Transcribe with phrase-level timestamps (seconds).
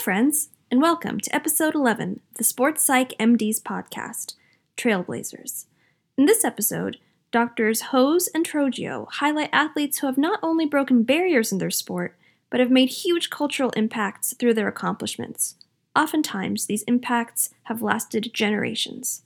[0.00, 4.32] friends, and welcome to episode 11 of the Sports Psych MD's podcast,
[4.74, 5.66] Trailblazers.
[6.16, 6.96] In this episode,
[7.30, 12.16] doctors Hose and Trogio highlight athletes who have not only broken barriers in their sport,
[12.48, 15.56] but have made huge cultural impacts through their accomplishments.
[15.94, 19.20] Oftentimes, these impacts have lasted generations.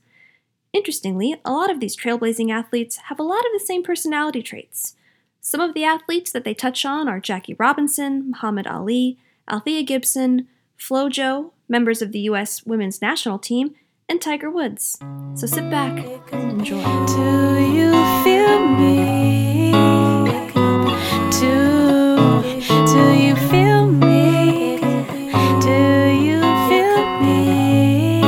[0.72, 4.96] Interestingly, a lot of these trailblazing athletes have a lot of the same personality traits.
[5.40, 9.18] Some of the athletes that they touch on are Jackie Robinson, Muhammad Ali,
[9.48, 10.48] Althea Gibson,
[10.78, 12.64] FloJo, members of the U.S.
[12.66, 13.74] women's national team,
[14.08, 14.98] and Tiger Woods.
[15.34, 15.98] So sit back
[16.32, 16.82] and enjoy.
[17.06, 17.90] Do you
[18.22, 19.72] feel me?
[21.30, 22.16] Do,
[22.92, 24.78] do you feel me?
[25.60, 28.20] Do you feel me?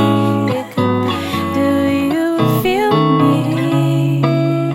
[1.55, 4.74] Do you feel me?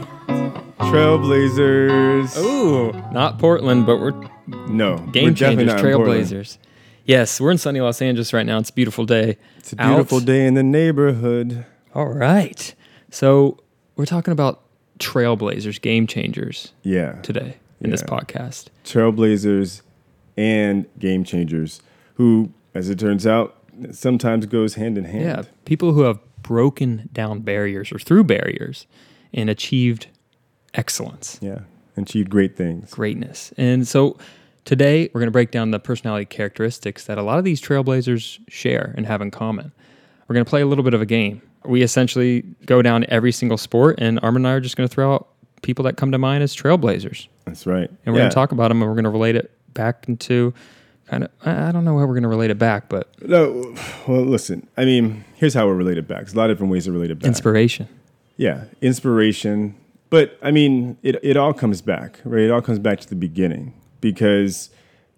[0.80, 2.38] Trailblazers.
[2.38, 4.12] Ooh, not Portland, but we're
[4.68, 6.58] no, game we're definitely changers, not in trailblazers.
[7.12, 8.58] Yes, we're in sunny Los Angeles right now.
[8.58, 9.38] It's a beautiful day.
[9.58, 10.26] It's a beautiful out.
[10.26, 11.66] day in the neighborhood.
[11.94, 12.74] All right.
[13.10, 13.58] So
[13.98, 14.62] we're talking about
[15.00, 18.68] trailblazers, game changers Yeah, today in this podcast.
[18.86, 19.82] trailblazers
[20.38, 21.82] and game changers,
[22.14, 23.58] who, as it turns out,
[23.92, 25.24] sometimes goes hand in hand.
[25.26, 28.88] Yeah, people who have broken down barriers or through barriers
[29.34, 30.08] and achieved
[30.74, 31.60] excellence, yeah,
[31.98, 32.90] and achieved great things.
[32.92, 33.54] greatness.
[33.58, 34.18] And so
[34.66, 38.40] today we're going to break down the personality characteristics that a lot of these trailblazers
[38.48, 39.72] share and have in common.
[40.28, 41.42] We're going to play a little bit of a game.
[41.66, 44.94] We essentially go down every single sport, and Armin and I are just going to
[44.94, 45.28] throw out
[45.62, 47.28] people that come to mind as trailblazers.
[47.46, 47.90] That's right.
[47.90, 48.20] And we're yeah.
[48.20, 50.54] going to talk about them and we're going to relate it back into
[51.08, 53.76] kind of, I I don't know how we're going to relate it back, but No,
[54.08, 54.68] well, listen.
[54.78, 56.20] I mean, here's how we're related back.
[56.20, 57.28] There's a lot of different ways to relate it back.
[57.28, 57.88] inspiration.
[58.38, 59.76] Yeah, inspiration.
[60.10, 62.44] But I mean, it, it all comes back, right?
[62.44, 64.70] It all comes back to the beginning because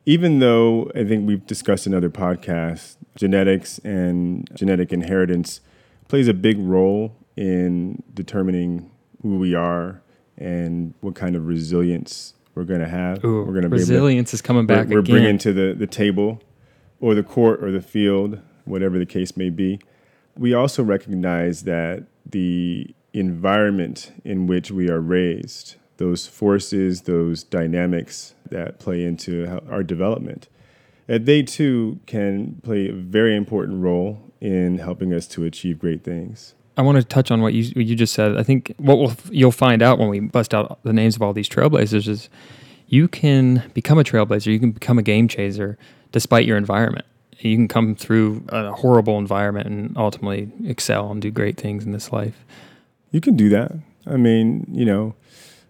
[0.05, 5.61] even though I think we've discussed in other podcasts, genetics and genetic inheritance
[6.07, 10.01] plays a big role in determining who we are
[10.37, 13.23] and what kind of resilience we're going to have.
[13.23, 15.15] Ooh, we're going to resilience is coming we're, back we're again.
[15.15, 16.41] bringing to the, the table
[16.99, 19.79] or the court or the field, whatever the case may be.
[20.37, 28.33] We also recognize that the environment in which we are raised, those forces, those dynamics
[28.49, 30.47] that play into our development,
[31.07, 36.03] that they too can play a very important role in helping us to achieve great
[36.03, 36.53] things.
[36.75, 38.37] I want to touch on what you what you just said.
[38.37, 41.33] I think what we'll, you'll find out when we bust out the names of all
[41.33, 42.29] these trailblazers is
[42.87, 45.77] you can become a trailblazer, you can become a game chaser
[46.11, 47.05] despite your environment.
[47.39, 51.91] You can come through a horrible environment and ultimately excel and do great things in
[51.91, 52.45] this life.
[53.11, 53.73] You can do that.
[54.05, 55.15] I mean, you know,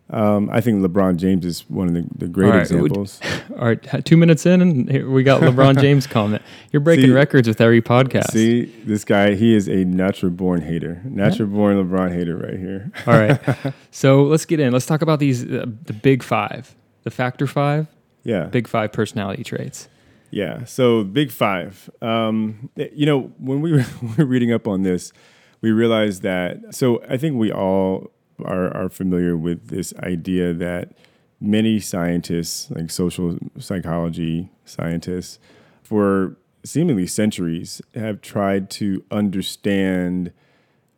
[0.10, 3.20] um, I think LeBron James is one of the, the great All right, would- examples.
[3.58, 6.42] All right, two minutes in, and here we got LeBron James comment.
[6.72, 8.32] You're breaking See- records with every podcast.
[8.32, 11.02] See, this guy, he is a natural born hater.
[11.06, 12.92] Natural born LeBron hater right here.
[13.08, 14.72] All right, so let's get in.
[14.74, 17.88] Let's talk about these uh, the big five, the factor five,
[18.24, 18.46] Yeah.
[18.46, 19.88] big five personality traits.
[20.32, 20.66] Yeah.
[20.66, 21.90] So big five.
[22.02, 23.86] Um, you know, when we were
[24.26, 25.14] reading up on this,
[25.62, 26.74] we realized that.
[26.74, 28.10] So I think we all
[28.44, 30.94] are, are familiar with this idea that
[31.40, 35.40] many scientists, like social psychology scientists,
[35.82, 40.32] for seemingly centuries, have tried to understand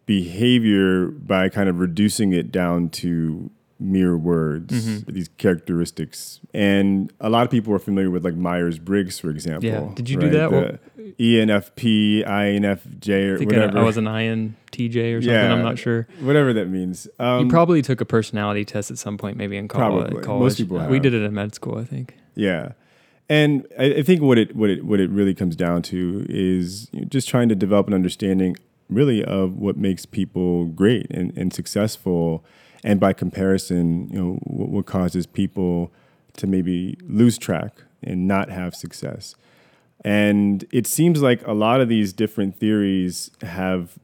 [0.05, 3.50] behavior by kind of reducing it down to
[3.80, 6.40] mere words, these characteristics.
[6.53, 9.69] And a lot of people are familiar with like Myers Briggs, for example.
[9.69, 9.90] Yeah.
[9.94, 10.80] Did you do that?
[10.96, 13.78] The ENFP, INFJ, or I think whatever.
[13.78, 15.30] I, I was an INTJ or something.
[15.34, 15.53] Yeah.
[15.53, 16.08] I'm not sure.
[16.22, 17.08] whatever that means.
[17.19, 20.08] Um, You probably took a personality test at some point, maybe in college.
[20.08, 20.24] Probably.
[20.24, 20.41] college.
[20.41, 20.90] Most people have.
[20.90, 22.16] We did it in med school, I think.
[22.35, 22.74] Yeah.
[23.28, 26.90] And I, I think what it what it what it really comes down to is
[27.08, 28.56] just trying to develop an understanding
[28.90, 32.46] really of what makes people great and, and successful
[32.85, 35.91] and by comparison, you know, what, what causes people
[36.38, 39.35] to maybe lose track and not have success.
[40.06, 43.97] And it seems like a lot of these different theories have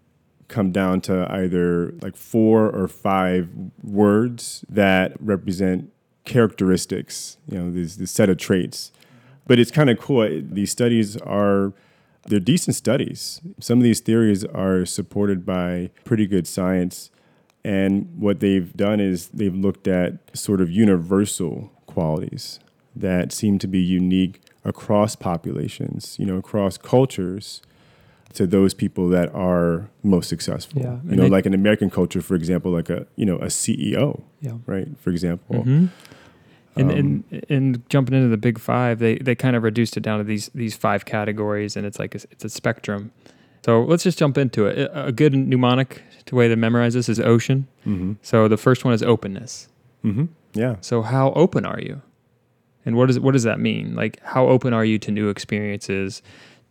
[0.47, 3.49] come down to either like four or five
[3.83, 5.91] words that represent
[6.25, 8.91] characteristics, you know, this, this set of traits.
[9.45, 10.27] But it's kind of cool.
[10.41, 11.73] These studies are
[12.27, 13.41] they're decent studies.
[13.59, 17.11] Some of these theories are supported by pretty good science.
[17.63, 22.59] And what they've done is they've looked at sort of universal qualities
[22.95, 27.61] that seem to be unique across populations, you know, across cultures
[28.33, 30.81] to those people that are most successful.
[30.81, 33.37] Yeah, You and know, they- like in American culture, for example, like a, you know,
[33.37, 34.53] a CEO, Yeah.
[34.65, 34.87] right?
[34.99, 35.63] For example.
[35.65, 35.89] Mhm.
[36.77, 36.97] And, Um,
[37.31, 40.23] and and jumping into the big five, they they kind of reduced it down to
[40.23, 43.11] these these five categories, and it's like a, it's a spectrum.
[43.63, 44.89] So let's just jump into it.
[44.93, 47.67] A good mnemonic to way to memorize this is ocean.
[47.85, 48.13] Mm-hmm.
[48.21, 49.67] So the first one is openness.
[50.03, 50.25] Mm-hmm.
[50.53, 50.75] Yeah.
[50.81, 52.01] So how open are you?
[52.85, 53.95] And what does what does that mean?
[53.95, 56.21] Like how open are you to new experiences?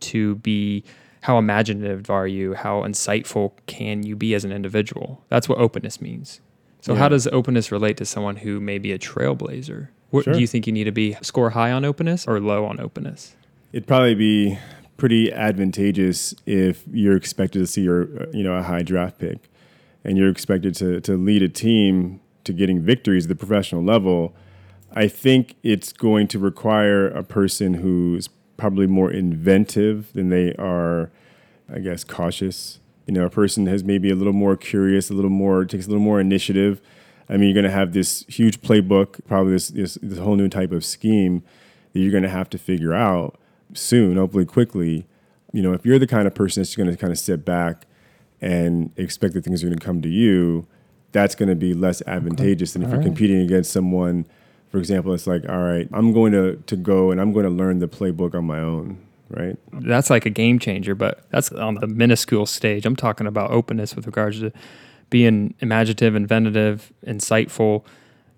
[0.01, 0.83] To be
[1.21, 2.55] how imaginative are you?
[2.55, 5.23] How insightful can you be as an individual?
[5.29, 6.41] That's what openness means.
[6.81, 9.89] So how does openness relate to someone who may be a trailblazer?
[10.09, 10.33] What Sure.
[10.33, 13.35] do you think you need to be score high on openness or low on openness?
[13.71, 14.57] It'd probably be
[15.01, 19.49] pretty advantageous if you're expected to see your, uh, you know, a high draft pick,
[20.05, 24.35] and you're expected to to lead a team to getting victories at the professional level.
[24.93, 31.09] I think it's going to require a person who's probably more inventive than they are,
[31.67, 32.79] I guess, cautious.
[33.07, 35.89] You know, a person has maybe a little more curious, a little more takes a
[35.89, 36.79] little more initiative.
[37.27, 40.47] I mean, you're going to have this huge playbook, probably this this, this whole new
[40.47, 41.41] type of scheme
[41.91, 43.39] that you're going to have to figure out
[43.73, 45.05] soon, hopefully quickly.
[45.53, 47.85] You know, if you're the kind of person that's going to kind of sit back
[48.39, 50.65] and expect that things are going to come to you,
[51.11, 53.05] that's going to be less advantageous than if All you're right.
[53.05, 54.25] competing against someone.
[54.69, 57.51] For example, it's like, all right, I'm going to to go and I'm going to
[57.51, 58.97] learn the playbook on my own,
[59.29, 59.57] right?
[59.73, 62.85] That's like a game changer, but that's on the minuscule stage.
[62.85, 64.53] I'm talking about openness with regards to
[65.09, 67.83] being imaginative, inventive, insightful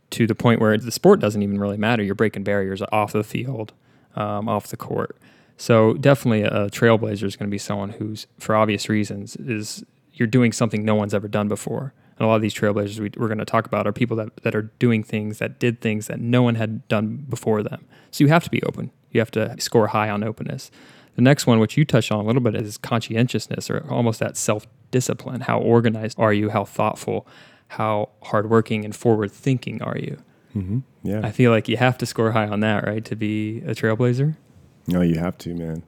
[0.09, 2.01] to the point where the sport doesn't even really matter.
[2.01, 3.73] You're breaking barriers off the field,
[4.15, 5.17] um, off the court.
[5.57, 9.83] So definitely a trailblazer is going to be someone who's, for obvious reasons, is
[10.13, 11.93] you're doing something no one's ever done before.
[12.17, 14.35] And a lot of these trailblazers we, we're going to talk about are people that,
[14.43, 17.85] that are doing things that did things that no one had done before them.
[18.11, 18.91] So you have to be open.
[19.11, 20.69] You have to score high on openness.
[21.15, 24.37] The next one, which you touched on a little bit, is conscientiousness or almost that
[24.37, 25.41] self discipline.
[25.41, 26.49] How organized are you?
[26.49, 27.27] How thoughtful?
[27.69, 30.21] How hardworking and forward thinking are you?
[30.55, 30.79] Mm-hmm.
[31.03, 31.21] Yeah.
[31.23, 34.35] I feel like you have to score high on that, right, to be a trailblazer.
[34.87, 35.83] No, you have to, man.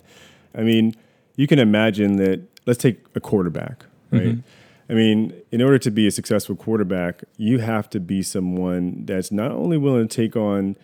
[0.56, 0.96] I mean,
[1.36, 2.42] you can imagine that.
[2.66, 4.38] Let's take a quarterback, right?
[4.38, 4.44] Mhm.
[4.90, 9.32] I mean, in order to be a successful quarterback, you have to be someone that's
[9.32, 10.76] not only willing to take on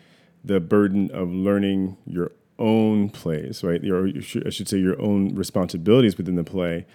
[0.43, 3.83] the burden of learning your own plays, right?
[3.83, 6.85] Your, I should say, your own responsibilities within the play,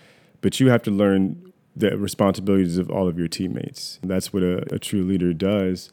[0.41, 3.99] but you have to learn the responsibilities of all of your teammates.
[4.03, 5.91] That's what a, a true leader does.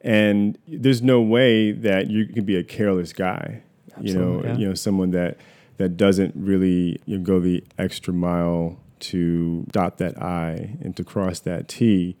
[0.00, 3.62] And there's no way that you can be a careless guy,
[4.00, 4.56] you know, yeah.
[4.56, 5.38] you know, someone that
[5.78, 11.04] that doesn't really you know, go the extra mile to dot that I and to
[11.04, 12.16] cross that T.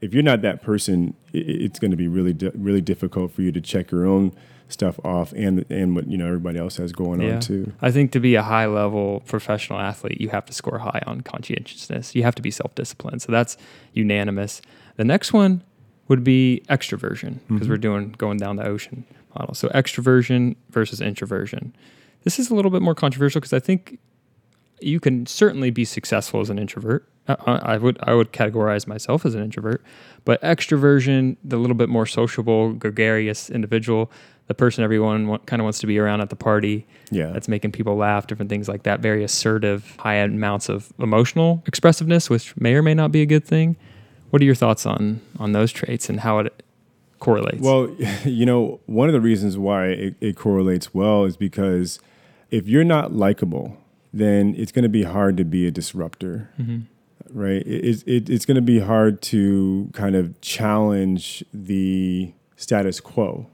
[0.00, 3.60] If you're not that person, it's going to be really really difficult for you to
[3.60, 4.32] check your own
[4.68, 7.34] stuff off and and what you know everybody else has going Yeah.
[7.36, 7.72] on too.
[7.82, 11.22] I think to be a high level professional athlete, you have to score high on
[11.22, 12.14] conscientiousness.
[12.14, 13.22] You have to be self disciplined.
[13.22, 13.56] So that's
[13.92, 14.60] unanimous.
[14.96, 15.62] The next one
[16.08, 17.70] would be extroversion because Mhm.
[17.70, 19.04] we're doing going down the ocean
[19.36, 19.54] model.
[19.54, 21.74] So extroversion versus introversion.
[22.24, 23.98] This is a little bit more controversial because I think
[24.80, 27.06] you can certainly be successful as an introvert.
[27.28, 27.34] I,
[27.74, 29.82] I would I would categorize myself as an introvert,
[30.24, 34.10] but extroversion, the little bit more sociable, gregarious individual,
[34.46, 37.72] the person everyone kind of wants to be around at the party, Yeah, that's making
[37.72, 39.00] people laugh, different things like that.
[39.00, 43.44] Very assertive, high amounts of emotional expressiveness, which may or may not be a good
[43.44, 43.76] thing.
[44.30, 46.62] What are your thoughts on on those traits and how it
[47.18, 47.60] correlates?
[47.60, 47.88] Well,
[48.24, 51.98] you know, one of the reasons why it, it correlates well is because
[52.50, 53.76] if you're not likable,
[54.12, 56.82] then it's going to be hard to be a disruptor, Mhm.
[57.30, 57.62] right?
[57.66, 63.46] It, it, it's going to be hard to kind of challenge the status quo,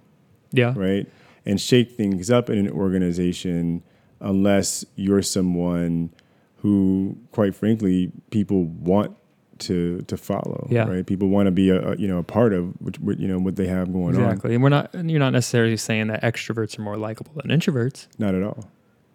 [0.53, 1.09] yeah, right?
[1.47, 3.83] And shake things up in an organization
[4.21, 6.11] unless you're someone
[6.59, 9.15] who, quite frankly, people want
[9.61, 10.67] to to follow.
[10.71, 10.89] Yeah.
[10.89, 11.05] Right.
[11.07, 13.39] People want to be a, a you know a part of which, what you know
[13.39, 14.23] what they have going on.
[14.23, 14.55] exactly.
[14.55, 18.35] And we're not you're not necessarily saying that extroverts are more likable than introverts, Not
[18.35, 18.69] at all.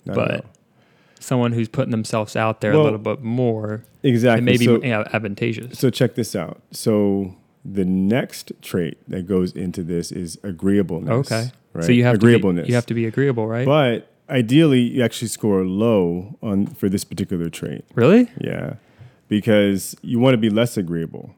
[0.05, 0.51] Not But at all.
[1.19, 4.41] someone who's putting themselves out there Well, a little bit more, exactly.
[4.46, 5.77] Maybe may be so, yeah, advantageous.
[5.77, 6.62] so check this out.
[6.72, 11.31] So the next trait that goes into this is agreeableness.
[11.31, 11.84] okay, Right.
[11.86, 12.63] so you have agreeableness.
[12.63, 13.65] to be, you have to be agreeable, right?
[13.65, 17.84] But ideally, you actually score low on for this particular trait.
[17.96, 18.29] really?
[18.39, 18.75] Yeah,
[19.29, 21.33] because you want to be less agreeable.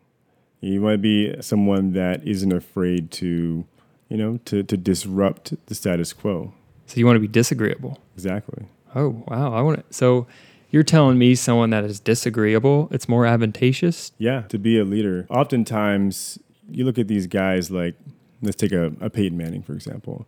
[0.62, 3.66] You want to be someone that isn't afraid to,
[4.10, 6.54] you know, to to disrupt the status quo.
[6.88, 8.00] So you want to be disagreeable?
[8.16, 8.66] Exactly.
[8.96, 9.94] Oh wow, I want to.
[9.94, 10.26] So
[10.72, 14.14] you're telling me someone that is disagreeable, it's more advantageous?
[14.18, 15.28] Yeah, to be a leader.
[15.30, 17.96] Oftentimes, you look at these guys like,
[18.42, 20.26] let's take a, a Peyton Manning, for example,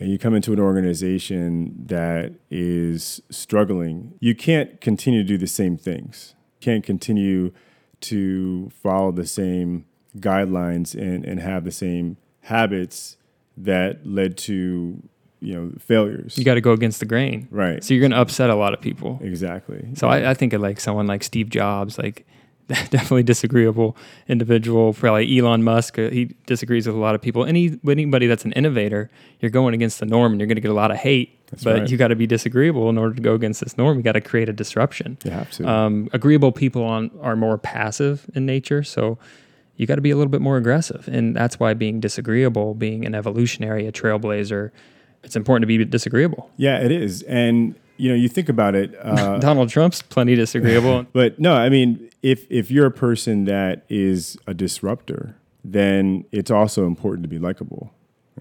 [0.00, 4.14] and you come into an organization that is struggling.
[4.18, 7.52] You can't continue to do the same things, can't continue
[8.00, 9.84] to follow the same
[10.16, 13.16] guidelines and, and have the same habits
[13.56, 15.02] that led to
[15.40, 16.38] you know failures.
[16.38, 17.48] You got to go against the grain.
[17.50, 17.82] right.
[17.82, 19.18] So you're going to upset a lot of people.
[19.22, 19.88] exactly.
[19.94, 22.26] So I, I think of like someone like Steve Jobs, like
[22.68, 23.96] definitely disagreeable
[24.28, 24.92] individual.
[24.92, 27.44] Probably Elon Musk, uh, he disagrees with a lot of people.
[27.44, 30.70] Any anybody that's an innovator, you're going against the norm, and you're going to get
[30.70, 31.38] a lot of hate.
[31.52, 31.90] That's but right.
[31.90, 33.98] you got to be disagreeable in order to go against this norm.
[33.98, 35.18] You got to create a disruption.
[35.24, 35.68] have to.
[35.68, 39.18] Um, agreeable people on are more passive in nature, so
[39.76, 43.04] you got to be a little bit more aggressive, and that's why being disagreeable, being
[43.04, 44.70] an evolutionary, a trailblazer,
[45.22, 46.50] it's important to be disagreeable.
[46.56, 47.22] yeah, it is.
[47.22, 48.94] And you know, you think about it.
[49.00, 51.06] Uh, Donald Trump's plenty disagreeable.
[51.12, 56.50] But no, I mean, if if you're a person that is a disruptor, then it's
[56.50, 57.92] also important to be likable,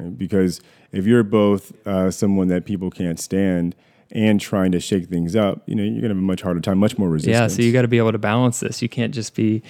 [0.01, 0.17] right?
[0.17, 3.75] because if you're both uh, someone that people can't stand
[4.11, 6.77] and trying to shake things up, you know, you're gonna have a much harder time,
[6.77, 7.33] much more resistance.
[7.33, 8.81] Yeah, so you got to be able to balance this.
[8.81, 9.63] You can't just be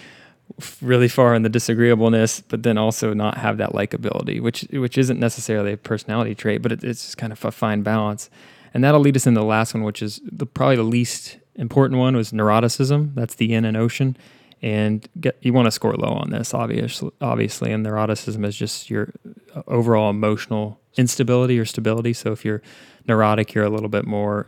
[0.81, 5.19] really far in the disagreeableness, but then also not have that likability, which which isn't
[5.19, 8.29] necessarily a personality trait, but it, it's just kind of a fine balance.
[8.73, 12.00] And that'll lead us into the last one, which is the probably the least important
[12.00, 13.13] one, was neuroticism.
[13.15, 14.17] That's the yin and ocean.
[14.63, 17.10] And get, you want to score low on this, obviously.
[17.20, 19.12] Obviously, and neuroticism is just your
[19.56, 22.13] uh, overall emotional instability or stability.
[22.13, 22.62] So if you're
[23.08, 24.48] neurotic, you're a little bit more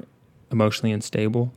[0.52, 1.52] emotionally unstable.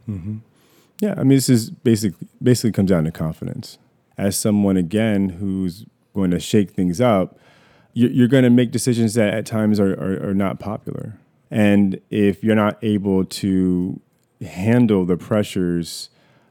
[1.01, 3.77] Yeah, I mean, this is basically basically comes down to confidence.
[4.17, 5.85] As someone again who's
[6.15, 7.39] going to shake things up,
[7.93, 11.19] you're, you're going to make decisions that at times are, are, are not popular.
[11.51, 14.01] And if you're not able to
[14.41, 16.09] handle the pressures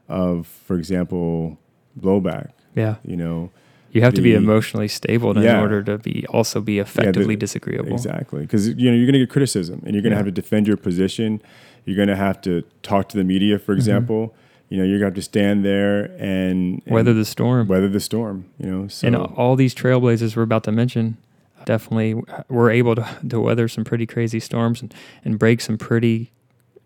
[0.08, 1.58] of, for example,
[2.00, 2.96] blowback, Yeah.
[3.04, 3.50] you know,
[3.92, 7.92] You have to be emotionally stable in order to be also be effectively disagreeable.
[7.92, 10.24] Exactly, because you know you're going to get criticism, and you're going to Yeah.
[10.24, 11.40] have to defend your position.
[11.86, 13.78] You're going to have to talk to the media, for mm-hmm.
[13.78, 14.34] example.
[14.68, 17.68] You know, you're going to have to stand there and, and Weather the storm.
[17.68, 18.46] weather the storm.
[18.58, 21.16] You know, so and all these trailblazers we're about to mention
[21.64, 24.92] definitely uh, were able to, to weather some pretty crazy storms and,
[25.24, 26.32] and break some pretty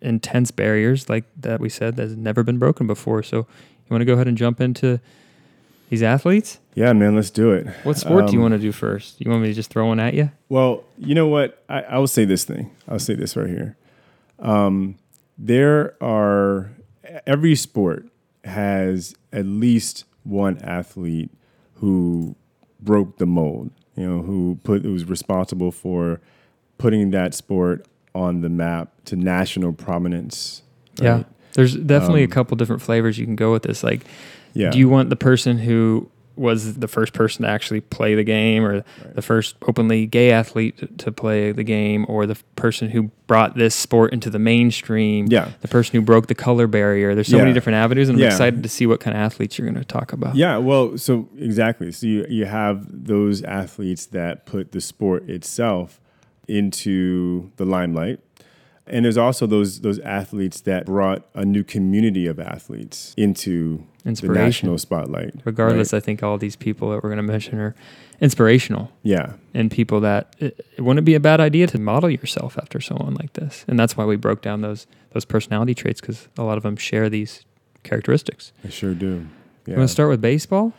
[0.03, 3.23] intense barriers like that we said that's never been broken before.
[3.23, 3.47] So
[3.95, 5.01] want to go ahead and jump into
[5.89, 6.59] these athletes?
[6.75, 7.67] yeah, man, let's do it.
[7.83, 9.21] What sport do you Um, want to do first?
[9.21, 10.31] You want me to just throw one at you?
[10.49, 11.63] Well, you know what?
[11.69, 12.71] I, I will say this thing.
[12.89, 13.77] I'll say this right here.
[14.39, 14.97] Um,
[15.37, 16.71] there are
[17.27, 18.07] every sport
[18.45, 21.31] has at least one athlete
[21.77, 22.37] who
[22.81, 23.71] broke the mold.
[23.97, 26.21] You know, who put who was responsible for
[26.79, 30.63] putting that sport on the map to national prominence.
[31.01, 31.25] Yeah.
[31.51, 31.55] Right?
[31.55, 33.83] There's definitely Um, a couple different flavors you can go with this.
[33.85, 34.01] Like,
[34.55, 34.71] Yeah.
[34.71, 38.65] do you want the person who was the first person to actually play the game
[38.65, 38.83] or
[39.15, 43.57] the first openly gay athlete to, to play the game or the person who brought
[43.57, 45.51] this sport into the mainstream Yeah.
[45.61, 48.29] the person who broke the color barrier there's so many different avenues and i'm Yeah.
[48.29, 51.29] excited to see what kind of athletes you're going to talk about Yeah, well, so
[51.39, 51.93] exactly.
[51.93, 56.01] So you, you have those athletes that put the sport itself
[56.49, 58.21] into the limelight.
[58.91, 64.29] And there's also those those athletes that brought a new community of athletes into the
[64.29, 65.35] national spotlight.
[65.45, 65.99] regardless right?
[65.99, 67.75] i think all these people that we're going to mention are
[68.21, 72.59] inspirational yeah, and people that it, it wouldn't be a bad idea to model yourself
[72.59, 76.29] after someone like this and that's why we broke down those those personality traits because
[76.39, 77.45] a lot of them share these
[77.83, 79.27] characteristics I sure do.
[79.67, 80.73] Yeah, you want to start with baseball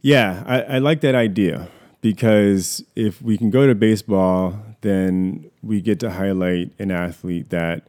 [0.00, 1.68] yeah I, I like that idea
[2.04, 7.88] because if we can go to baseball, then we get to highlight an athlete that,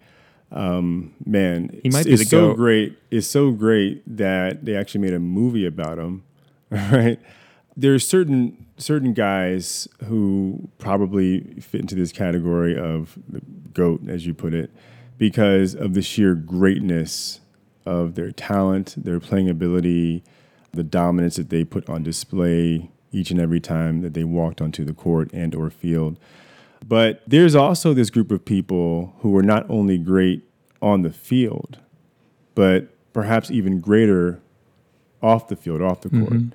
[0.52, 2.98] um, man, He might is so great.
[3.12, 6.24] Is so great that they actually made a movie about him.
[6.72, 7.20] Right?
[7.78, 13.42] There's certain certain guys who probably fit into this category of the
[13.74, 14.72] goat, as you put it,
[15.18, 17.42] because of the sheer greatness
[17.86, 20.24] of their talent, their playing ability,
[20.72, 24.84] the dominance that they put on display each and every time that they walked onto
[24.84, 26.18] the court and or field.
[26.88, 30.44] But there's also this group of people who are not only great
[30.82, 31.80] on the field,
[32.54, 34.39] but perhaps even greater
[35.22, 36.34] off the field, off the court.
[36.34, 36.50] Mm-hmm.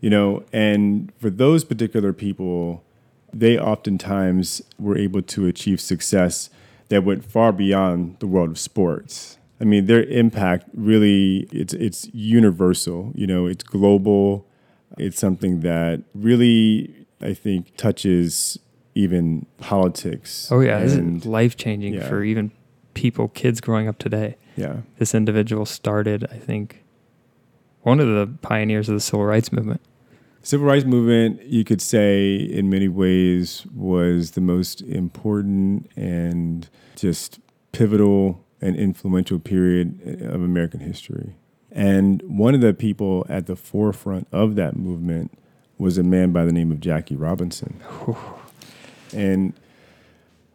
[0.00, 2.84] You know, and for those particular people,
[3.32, 6.50] they oftentimes were able to achieve success
[6.88, 9.38] that went far beyond the world of sports.
[9.60, 14.46] I mean, their impact really it's it's universal, you know, it's global.
[14.98, 18.58] It's something that really I think touches
[18.94, 20.50] even politics.
[20.50, 22.08] oh yeah this is life changing yeah.
[22.08, 22.50] for even
[22.94, 24.76] people kids growing up today yeah.
[24.98, 26.84] this individual started i think
[27.80, 29.80] one of the pioneers of the civil rights movement
[30.44, 37.38] Civil rights movement, you could say, in many ways, was the most important and just
[37.70, 41.36] pivotal and influential period of American history.
[41.70, 45.38] And one of the people at the forefront of that movement
[45.78, 47.80] was a man by the name of Jackie Robinson.
[49.12, 49.52] And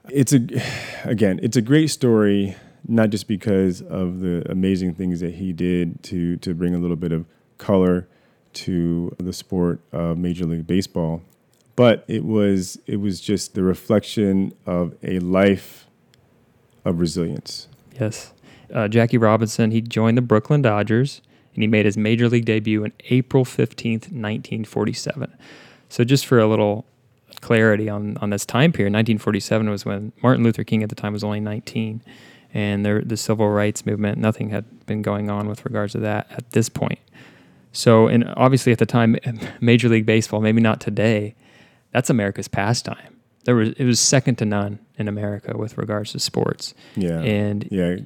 [0.10, 0.40] it's a
[1.04, 2.56] again, it's a great story,
[2.88, 6.96] not just because of the amazing things that he did to to bring a little
[6.96, 7.26] bit of
[7.58, 8.08] color
[8.54, 11.22] to the sport of Major League Baseball,
[11.76, 15.88] but it was it was just the reflection of a life
[16.86, 17.68] of resilience.
[18.00, 18.34] Yes.
[18.74, 21.22] Uh, Jackie Robinson, he joined the Brooklyn Dodgers
[21.54, 25.36] and he made his major league debut in April 15th, 1947.
[25.90, 26.86] So, just for a little
[27.41, 31.13] clarity on, on this time period, 1947 was when Martin Luther King at the time
[31.13, 32.01] was only 19.
[32.53, 36.27] And there, the civil rights movement, nothing had been going on with regards to that
[36.32, 37.00] at this point.
[37.72, 39.17] So, and obviously at the time,
[39.62, 41.36] Major League Baseball, maybe not today,
[41.91, 43.15] that's America's pastime.
[43.46, 46.74] There was it was second to none in America with regards to sports.
[46.96, 47.98] Yeah, And yeah.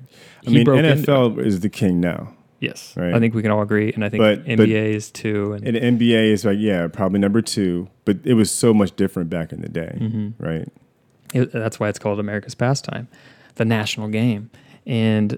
[0.45, 3.13] I mean, NFL is the king now, Yes, Right.
[3.13, 5.53] I think we can all agree, and I think But- but- NBA is too.
[5.53, 9.29] And, and NBA is like yeah, probably number two, but it was so much different
[9.29, 10.33] back in the day, Mhm.
[10.39, 10.67] right?
[11.33, 13.07] it- that's why it's called America's pastime,
[13.55, 14.49] the national game.
[14.85, 15.37] And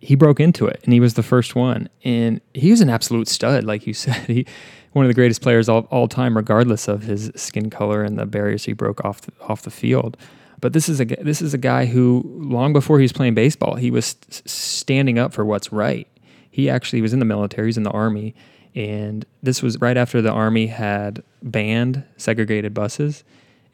[0.00, 1.88] he broke into it, and he was the first one.
[2.04, 4.16] And he was an absolute stud, like you said.
[4.26, 4.46] He
[4.92, 8.24] one of the greatest players all, all time, regardless of his skin color and the
[8.24, 10.16] barriers he broke off the, off the field.
[10.62, 13.74] But this is a this is a guy who, long before he was playing baseball,
[13.74, 16.08] he was standing up for what's right.
[16.56, 18.34] He actually was in the military, he's in the army,
[18.74, 23.24] and this was right after the army had banned segregated buses.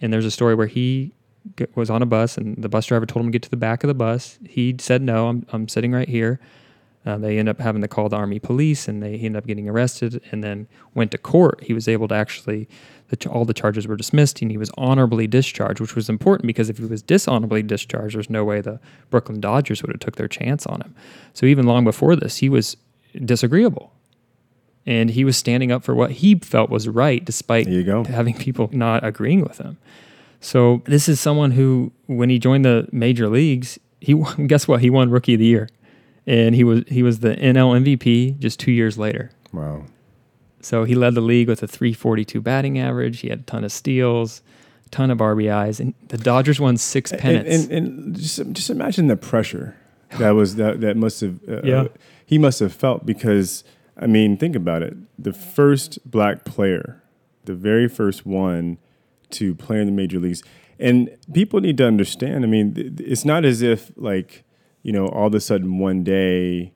[0.00, 1.12] And there's a story where he
[1.76, 3.84] was on a bus, and the bus driver told him to get to the back
[3.84, 4.40] of the bus.
[4.48, 6.40] He said, "No, I'm I'm sitting right here."
[7.04, 9.46] Uh, they end up having to call the army police, and they he ended up
[9.46, 11.62] getting arrested, and then went to court.
[11.62, 12.68] He was able to actually,
[13.08, 16.70] the, all the charges were dismissed, and he was honorably discharged, which was important because
[16.70, 18.78] if he was dishonorably discharged, there's no way the
[19.10, 20.94] Brooklyn Dodgers would have took their chance on him.
[21.34, 22.76] So even long before this, he was
[23.24, 23.92] disagreeable,
[24.86, 27.66] and he was standing up for what he felt was right, despite
[28.06, 29.76] having people not agreeing with him.
[30.40, 34.80] So this is someone who, when he joined the major leagues, he won, guess what?
[34.80, 35.68] He won Rookie of the Year,
[36.26, 39.30] and he was he was the NL MVP just two years later.
[39.52, 39.84] Wow.
[40.60, 43.20] So he led the league with a 342 batting average.
[43.20, 44.42] He had a ton of steals,
[44.86, 47.64] a ton of RBIs, and the Dodgers won six pennants.
[47.64, 49.76] And, and, and just just imagine the pressure
[50.18, 51.88] that was that that must have uh, Yeah.
[52.26, 53.64] he must have felt because
[53.96, 57.02] I mean think about it the first black player
[57.44, 58.78] the very first one
[59.30, 60.42] to play in the major leagues
[60.78, 64.44] and people need to understand I mean it's not as if like
[64.82, 66.72] you know all of a sudden one day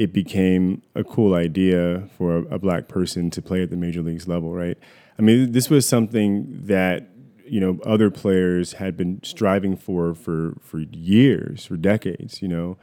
[0.00, 4.00] it became a cool idea for a, a black person to play at the major
[4.00, 4.78] leagues level, right?
[5.18, 7.08] I mean, this was something that
[7.44, 12.40] you know other players had been striving for for for years, for decades.
[12.40, 12.78] You know,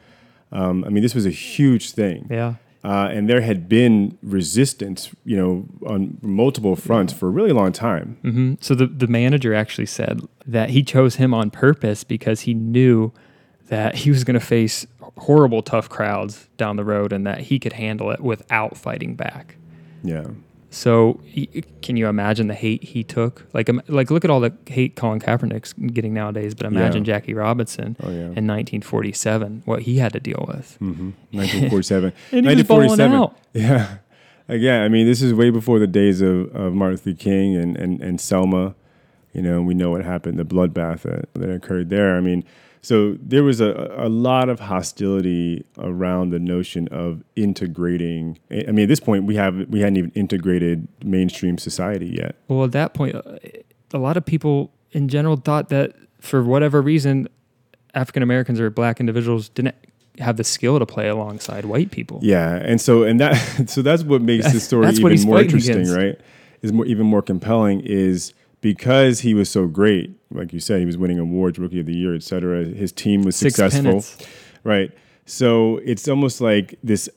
[0.51, 2.55] um, I mean, this was a huge thing, yeah.
[2.83, 7.71] uh, and there had been resistance, you know, on multiple fronts for a really long
[7.71, 8.19] time.
[8.21, 12.53] hmm So the, the manager actually said that he chose him on purpose because he
[12.53, 13.11] knew
[13.67, 14.85] that he was going to face
[15.17, 19.55] horrible, tough crowds down the road and that he could handle it without fighting back.
[20.03, 20.25] Yeah,
[20.69, 21.19] So
[21.81, 23.45] can you imagine the hate he took?
[23.53, 27.13] Like, like look at all the hate Colin Kaepernick's getting nowadays, but imagine Yeah.
[27.13, 28.15] Jackie Robinson Oh, yeah.
[28.37, 30.75] in 1947, what he had to deal with.
[30.79, 32.13] hmm 1947.
[32.31, 33.39] And he was balling 1947.
[33.53, 33.97] Yeah.
[34.49, 37.75] Again, I mean, this is way before the days of, of Martin Luther King and,
[37.75, 38.75] and, and Selma.
[39.33, 42.15] You know, we know what happened, the bloodbath that, that occurred there.
[42.15, 42.45] I mean,
[42.81, 48.39] so there was a, a lot of hostility around the notion of integrating.
[48.51, 52.35] I mean, at this point, we have we hadn't even integrated mainstream society yet.
[52.47, 53.37] Well, at that point, uh,
[53.93, 57.27] a lot of people in general thought that for whatever reason,
[57.93, 59.75] African Americans or black individuals didn't
[60.19, 62.19] have the skill to play alongside white people.
[62.21, 63.35] Yeah, and so and that
[63.69, 65.95] so that's what makes the story even more interesting, against.
[65.95, 66.19] right?
[66.61, 70.85] Is more even more compelling is because he was so great, like you said, he
[70.85, 72.63] was winning awards, rookie of the year, et cetera.
[72.65, 74.03] His team was Six successful,
[74.63, 74.91] right?
[75.25, 77.09] So it's almost like this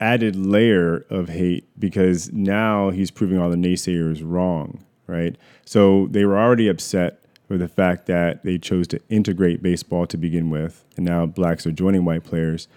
[0.00, 5.36] added layer of hate because now he's proving all the naysayers wrong, right?
[5.64, 10.16] So they were already upset with the fact that they chose to integrate baseball to
[10.16, 12.68] begin with, and now blacks are joining white players.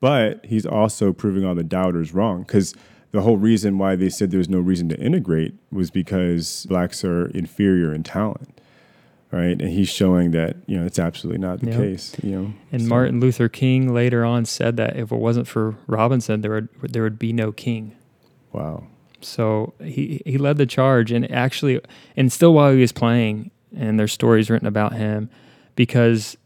[0.00, 2.74] But he's also proving all the doubters wrong because
[3.14, 7.26] the whole reason why they said there's no reason to integrate was because blacks are
[7.28, 8.60] inferior in talent,
[9.30, 9.56] right?
[9.62, 11.76] And he's showing that you know it's absolutely not the Yep.
[11.80, 12.16] case.
[12.24, 15.76] You know, And So- Martin Luther King later on said that if it wasn't for
[15.86, 17.92] Robinson, there would there would be no king.
[18.52, 18.82] Wow.
[19.20, 21.80] So he he led the charge, and actually,
[22.16, 25.30] and still while he was playing, and there's stories written about him,
[25.76, 26.36] because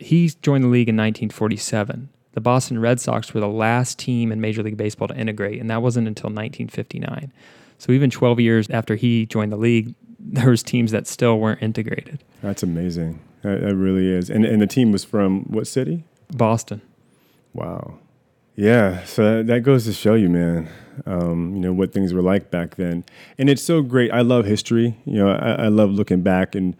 [0.00, 2.08] he joined the league in 1947.
[2.32, 5.70] The Boston Red Sox were the last team in Major League Baseball to integrate, and
[5.70, 7.32] that wasn't until 1959.
[7.78, 11.62] So even 12 years after he joined the league, there was teams that still weren't
[11.62, 12.22] integrated.
[12.42, 13.20] That's amazing.
[13.42, 14.30] That, that really is.
[14.30, 16.04] And and the team was from what city?
[16.30, 16.82] Boston.
[17.54, 17.98] Wow.
[18.56, 20.68] Yeah, so that, that goes to show you, man,
[21.06, 23.04] um, you know, what things were like back then.
[23.38, 24.10] And it's so great.
[24.10, 24.98] I love history.
[25.04, 26.74] You know, I, I love looking back and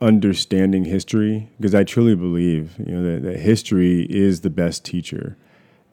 [0.00, 5.36] understanding history because I truly believe, you know, that, that history is the best teacher.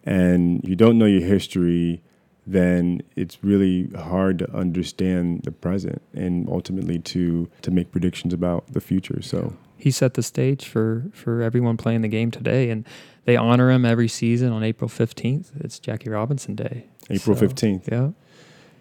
[0.03, 2.01] And you don't know your history,
[2.45, 8.71] then it's really hard to understand the present and ultimately to to make predictions about
[8.71, 9.21] the future.
[9.21, 12.85] So He set the stage for for everyone playing the game today, and
[13.25, 15.51] they honor him every season on April fifteenth.
[15.59, 16.85] It's Jackie Robinson Day.
[17.09, 17.89] April So, fifteenth.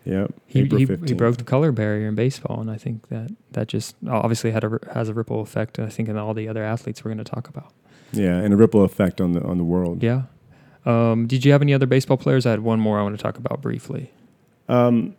[0.07, 0.29] Yeah.
[0.47, 3.97] He, he, he broke the color barrier in baseball, and I think that that just
[4.09, 5.81] obviously had a has a ripple effect.
[5.81, 7.73] I think in all the other athletes we're going to talk about.
[8.13, 10.03] Yeah, and a ripple effect on the on the world.
[10.03, 10.23] Yeah.
[10.85, 12.47] Um, did you have any other baseball players?
[12.47, 14.13] I had one more I want to talk about briefly.
[14.69, 15.17] Um,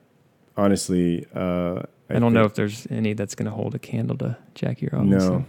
[0.55, 4.37] honestly, uh, I, don't know if there's any that's going to hold a candle to
[4.55, 5.33] Jackie Robinson.
[5.33, 5.45] No,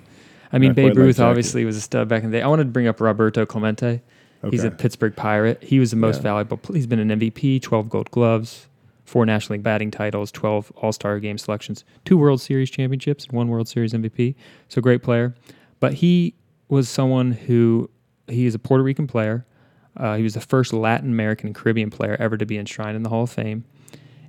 [0.52, 2.42] I mean Babe quite like Ruth obviously was a stud back in the day.
[2.42, 4.02] I wanted to bring up Roberto Clemente.
[4.50, 5.62] He's a Pittsburgh Pirate.
[5.62, 6.22] He was the most Yeah.
[6.22, 6.60] valuable.
[6.72, 8.67] He's been an MVP, 12 Gold Gloves,
[9.08, 13.32] four National League batting titles, 12 All Star Game selections, two World Series championships, and
[13.32, 14.34] one World Series MVP.
[14.68, 15.34] So great player.
[15.80, 16.34] But he
[16.68, 17.90] was someone who
[18.28, 19.46] he is a Puerto Rican player.
[19.96, 23.02] Uh, he was the first Latin American and Caribbean player ever to be enshrined in
[23.02, 23.64] the Hall of Fame.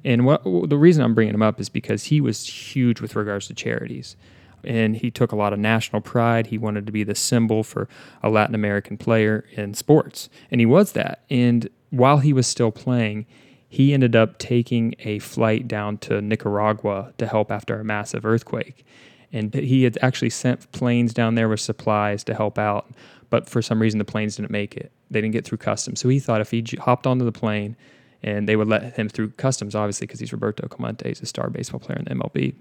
[0.05, 3.47] And what the reason I'm bringing him up is because he was huge with regards
[3.47, 4.15] to charities.
[4.63, 6.47] And he took a lot of national pride.
[6.47, 7.87] He wanted to be the symbol for
[8.23, 10.29] a Latin American player in sports.
[10.51, 11.23] And he was that.
[11.29, 13.25] And while he was still playing,
[13.69, 18.83] he ended up taking a flight down to Nicaragua to help after a massive earthquake.
[19.31, 22.89] And he had actually sent planes down there with supplies to help out.
[23.29, 24.91] But for some reason, the planes didn't make it.
[25.11, 25.99] They didn't get through customs.
[25.99, 27.75] So he thought if he hopped onto the plane
[28.23, 31.51] and they would let him through customs, obviously, because he's Roberto Clemente, he's a star
[31.51, 32.55] baseball player in the MLB.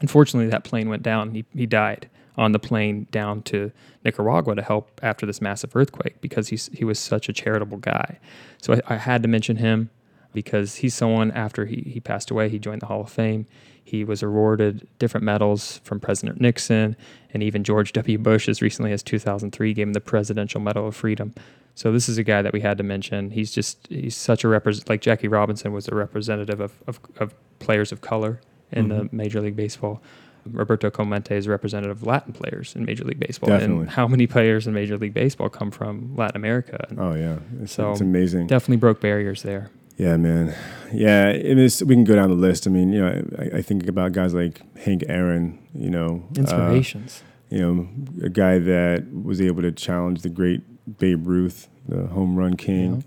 [0.00, 1.32] Unfortunately, that plane went down.
[1.34, 3.70] He, he died on the plane down to
[4.06, 8.18] Nicaragua to help after this massive earthquake because he's, he was such a charitable guy.
[8.62, 9.90] So I, I had to mention him
[10.32, 13.46] because he's someone after he, he passed away, he joined the Hall of Fame.
[13.82, 16.94] He was awarded different medals from President Nixon
[17.34, 18.18] and even George W.
[18.18, 21.34] Bush, as recently as 2003, gave him the Presidential Medal of Freedom.
[21.74, 23.30] So this is a guy that we had to mention.
[23.30, 27.34] He's just he's such a represent like Jackie Robinson was a representative of, of, of
[27.58, 28.40] players of color
[28.70, 29.12] in the Mhm.
[29.12, 30.00] Major League Baseball.
[30.46, 33.48] Roberto Clemente is a representative of Latin players in Major League Baseball.
[33.50, 33.82] Definitely.
[33.82, 36.86] And how many players in Major League Baseball come from Latin America?
[36.88, 38.46] And Oh yeah, it's, So, it's amazing.
[38.46, 39.70] Definitely broke barriers there.
[40.00, 40.54] Yeah, man.
[40.94, 41.84] Yeah, it is.
[41.84, 42.66] We can go down the list.
[42.66, 45.58] I mean, you know, I, I think about guys like Hank Aaron.
[45.74, 47.22] You know, uh, Inspirations.
[47.50, 47.88] you know,
[48.24, 50.62] a guy that was able to challenge the great
[50.98, 53.04] Babe Ruth, the home run king.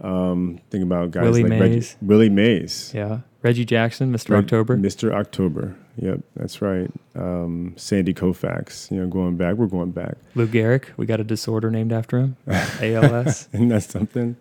[0.00, 1.96] Um, think about guys Willie like Reggie- Mays.
[2.00, 3.20] Willie Mays, yeah.
[3.42, 4.30] Reggie Jackson, Mr.
[4.30, 4.76] Reg- October.
[4.78, 5.12] Mr.
[5.12, 5.76] October.
[5.96, 6.90] Yep, that's right.
[7.14, 8.90] Um, Sandy Koufax.
[8.90, 10.84] You know, going back, we're going back, Lou Gehrig.
[10.96, 12.36] We got a disorder named after him.
[12.48, 13.48] ALS.
[13.52, 14.36] and that's something.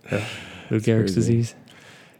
[0.71, 1.53] Lou Gehrig's disease.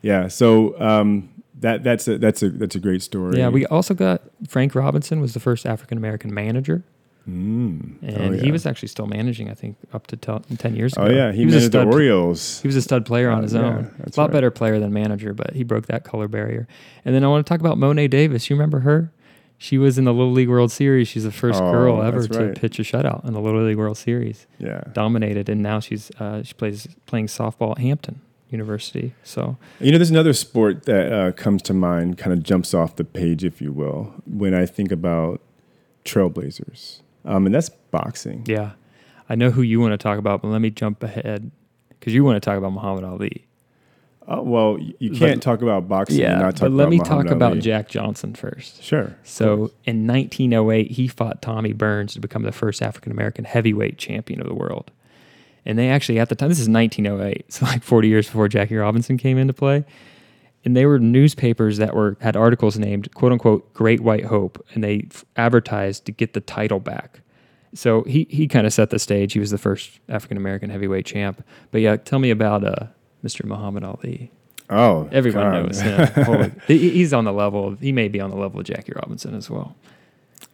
[0.01, 0.27] Yeah.
[0.27, 3.37] So um, that that's a that's a that's a great story.
[3.37, 6.83] Yeah, we also got Frank Robinson was the first African American manager,
[7.29, 7.97] Mm.
[8.01, 9.49] and Oh, he was actually still managing.
[9.49, 11.03] I think up to tel- ten years ago.
[11.03, 11.93] Oh yeah, he, was a managed the stud.
[11.93, 12.61] Orioles.
[12.61, 13.91] He was a stud player on Oh, his yeah, own.
[13.99, 14.33] that's a lot right.
[14.33, 16.67] better player than manager, but he broke that color barrier.
[17.05, 18.49] And then I want to talk about Mo'ne Davis.
[18.49, 19.11] You remember her?
[19.59, 21.07] She was in the Little League World Series.
[21.07, 22.55] She's the first Oh, girl ever that's to right.
[22.59, 24.47] pitch a shutout in the Little League World Series.
[24.57, 24.81] Yeah.
[24.93, 28.19] Dominated, and now she's uh, she plays playing softball at Hampton
[28.51, 29.13] University.
[29.23, 32.95] So You know, there's another sport that uh, comes to mind, kind of jumps off
[32.97, 35.41] the page, if you will, when I think about
[36.05, 38.43] trailblazers, um, and that's boxing.
[38.47, 38.71] yeah,
[39.29, 41.51] I know who you want to talk about, but let me jump ahead
[41.89, 43.45] because you want to talk about Muhammad Ali.
[44.27, 47.27] Oh, well, you can't talk about boxing and not talk but let about me Muhammad
[47.27, 48.81] talk about Jack Johnson first.
[48.81, 49.17] Sure.
[49.23, 54.39] So in 1908, he fought Tommy Burns to become the first African American heavyweight champion
[54.39, 54.91] of the world.
[55.65, 58.75] And they actually, at the time, this is 1908, so like 40 years before Jackie
[58.75, 59.85] Robinson came into play.
[60.65, 64.83] And they were newspapers that were had articles named "quote unquote" Great White Hope, and
[64.83, 67.21] they f- advertised to get the title back.
[67.73, 69.33] So he he kind of set the stage.
[69.33, 71.43] He was the first African American heavyweight champ.
[71.71, 72.87] But yeah, tell me about uh,
[73.23, 73.43] Mr.
[73.43, 74.31] Muhammad Ali.
[74.69, 75.65] oh, Everyone God.
[75.65, 76.07] knows him.
[76.25, 77.69] Holy- he's on the level.
[77.69, 79.75] Of, he may be on the level of Jackie Robinson as well.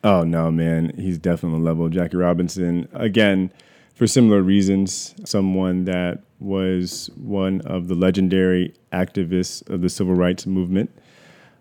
[0.05, 2.87] Oh no, man, he's definitely on the level of Jackie Robinson.
[2.93, 3.51] Again,
[3.97, 10.45] for similar reasons, someone that was one of the legendary activists of the civil rights
[10.45, 10.91] movement,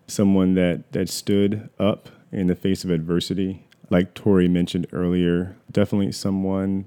[0.07, 5.57] someone that that stood up in the face of adversity, like Tori mentioned earlier.
[5.73, 6.87] Definitely someone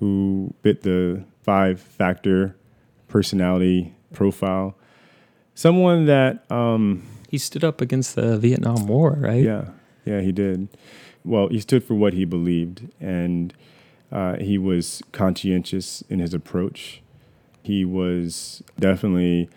[0.00, 2.54] who fit the five factor
[3.08, 4.76] personality profile.
[5.54, 9.42] Someone that, um, He stood up against the Vietnam War, right?
[9.42, 9.68] yeah,
[10.04, 10.68] Yeah, he did.
[11.24, 13.54] Well, he stood for what he believed, and
[14.12, 17.02] uh, he was conscientious in his approach.
[17.62, 19.48] He was definitely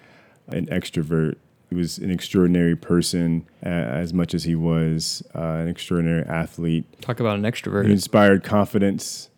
[0.48, 1.36] an extrovert.
[1.70, 6.86] He was an extraordinary person uh, as much as he was uh, an extraordinary athlete.
[7.02, 7.86] Talk about an extrovert.
[7.86, 9.30] He inspired confidence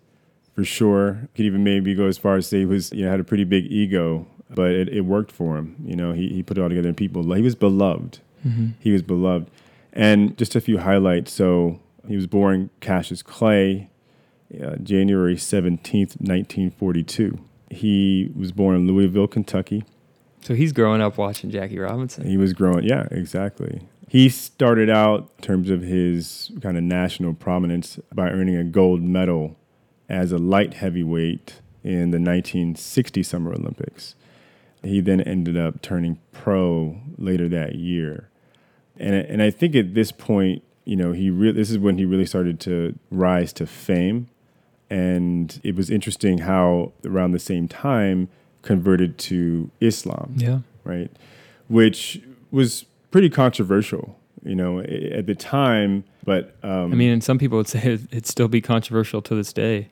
[0.54, 1.28] for sure.
[1.36, 3.46] Could even maybe go as far as say he was, you know, had a pretty
[3.46, 5.76] big ego, but it, it worked for him.
[5.84, 8.20] You know, he, he put it all together and people, he was beloved.
[8.80, 9.50] He was beloved.
[9.92, 11.34] And just a few highlights.
[11.34, 13.90] So he was born Cassius Clay,
[14.54, 17.40] uh, January 17th, 1942.
[17.70, 19.84] He was born in Louisville, Kentucky.
[20.42, 22.26] So he's growing up watching Jackie Robinson.
[22.26, 23.82] He was growing, yeah, exactly.
[24.08, 29.04] He started out in terms of his kind of national prominence by earning a gold
[29.04, 29.56] medal
[30.08, 34.16] as a light heavyweight in the 1960 Summer Olympics.
[34.84, 38.30] He then ended up turning pro later that year.
[38.98, 42.06] And, and I think at this point, you know, he re- this is when he
[42.06, 44.28] really started to rise to fame.
[44.90, 48.28] And it was interesting how around the same time
[48.62, 50.60] converted to Islam Yeah.
[50.84, 51.12] right?
[51.68, 52.22] Which
[52.52, 56.04] was pretty controversial, you know, at the time.
[56.26, 59.36] But um, I mean, and some people would say it- it'd still be controversial to
[59.36, 59.90] this day.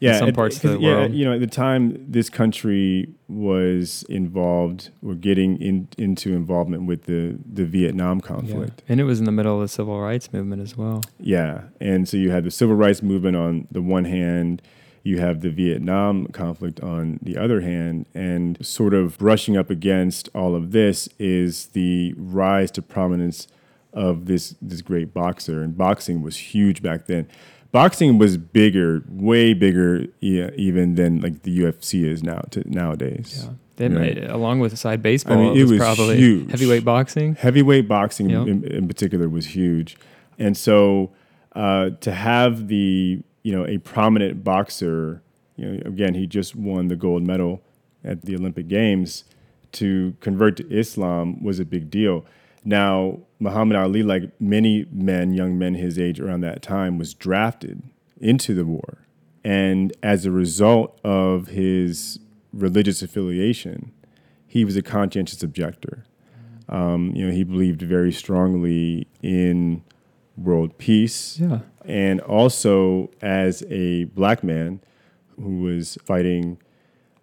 [0.00, 1.14] Yeah, some at- parts of the yeah, world.
[1.14, 7.04] you know, at the time, this country was involved or getting in, into involvement with
[7.04, 8.82] the the Vietnam conflict.
[8.88, 11.02] And it was in the middle of the civil rights movement as well.
[11.18, 11.62] Yeah.
[11.80, 14.62] And so you had the civil rights movement on the one hand,
[15.02, 20.28] you have the Vietnam conflict on the other hand, and sort of brushing up against
[20.34, 23.48] all of this is the rise to prominence
[23.92, 25.62] of this this great boxer.
[25.62, 27.28] And boxing was huge back then.
[27.80, 33.42] Boxing was bigger, way bigger, yeah, even than like the UFC is now to nowadays.
[33.44, 33.50] Yeah.
[33.76, 34.18] Then, Right.
[34.30, 36.50] along with side baseball, I mean, it it was, was probably huge.
[36.50, 37.34] heavyweight boxing.
[37.34, 38.46] Heavyweight boxing Yep.
[38.46, 39.98] in, in particular was huge,
[40.38, 41.10] and so
[41.54, 45.20] uh, to have the you know a prominent boxer,
[45.56, 47.60] you know, again he just won the gold medal
[48.02, 49.24] at the Olympic Games,
[49.72, 52.24] to convert to Islam was a big deal.
[52.66, 57.82] Now Muhammad Ali, like many men, young men his age around that time, was drafted
[58.20, 58.98] into the war,
[59.44, 62.18] and as a result of his
[62.52, 63.92] religious affiliation,
[64.46, 66.04] he was a conscientious objector.
[66.68, 69.84] Um, you know, he believed very strongly in
[70.36, 71.60] world peace, Yeah.
[71.84, 74.80] and also as a black man
[75.40, 76.58] who was fighting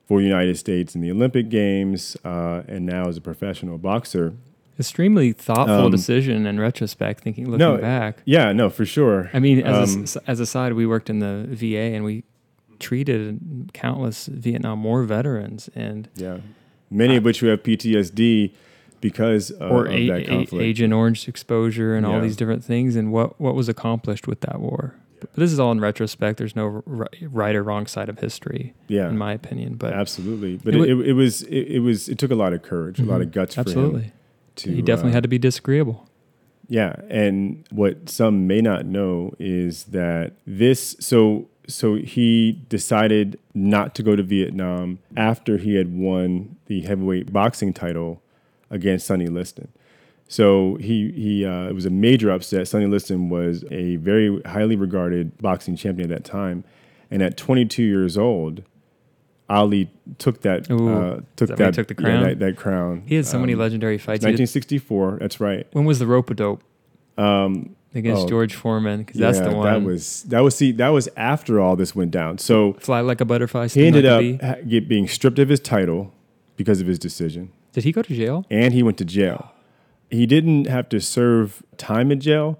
[0.08, 4.36] for the United States in the Olympic Games, uh, and now as a professional boxer.
[4.80, 8.18] Extremely thoughtful Um, decision in retrospect, thinking, looking No, back.
[8.26, 9.30] Yeah, no, for sure.
[9.34, 12.24] I mean, as, Um, a, as a side, we worked in the VA and we
[12.80, 16.38] treated countless Vietnam War veterans and yeah,
[16.90, 18.52] many of which who have PTSD
[19.00, 20.64] because of, or of a, that a- conflict.
[20.64, 24.60] Agent Orange exposure and all these different things and what, what was accomplished with that
[24.60, 24.96] war.
[25.20, 26.38] But this is all in retrospect.
[26.38, 29.76] There's no r- right or wrong side of history, yeah, in my opinion.
[29.76, 30.58] But absolutely.
[30.58, 33.06] But It it, it, was it, it was it took a lot of courage, a
[33.06, 34.12] lot of guts for him absolutely,
[34.58, 34.72] to.
[34.72, 36.08] he definitely uh, had to be disagreeable.
[36.68, 43.96] Yeah, and what some may not know is that this so so he decided not
[43.96, 48.22] to go to Vietnam after he had won the heavyweight boxing title
[48.70, 49.70] against Sonny Liston.
[50.28, 52.68] So he he uh, it was a major upset.
[52.68, 56.64] Sonny Liston was a very highly regarded boxing champion at that time,
[57.12, 58.64] and at 22 years old,
[59.50, 62.24] Ali took that Ooh, uh, took that that took the yeah, crown?
[62.24, 63.04] that, that crown.
[63.06, 64.24] He had so many Um, legendary fights.
[64.24, 65.18] He did- 1964.
[65.20, 65.68] That's right.
[65.74, 66.62] when was the rope a dope
[67.18, 69.04] Um, against Oh, George Foreman?
[69.04, 69.66] Because that's the one.
[69.66, 72.38] That was that was see that was after all this went down.
[72.38, 73.68] So Fly like a butterfly.
[73.68, 76.14] he ended like up ha- get, being stripped of his title
[76.56, 78.46] because of his decision, Did he go to jail?
[78.50, 79.52] and he went to jail.
[80.10, 82.60] He didn't have to serve time in jail,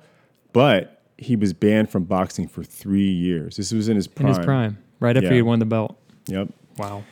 [0.52, 3.56] but he was banned from boxing for three years.
[3.58, 4.28] This was in his In prime.
[4.36, 5.36] his prime, right after Yeah.
[5.36, 5.96] he won the belt.
[6.28, 6.50] Yep.
[6.78, 7.04] Wow.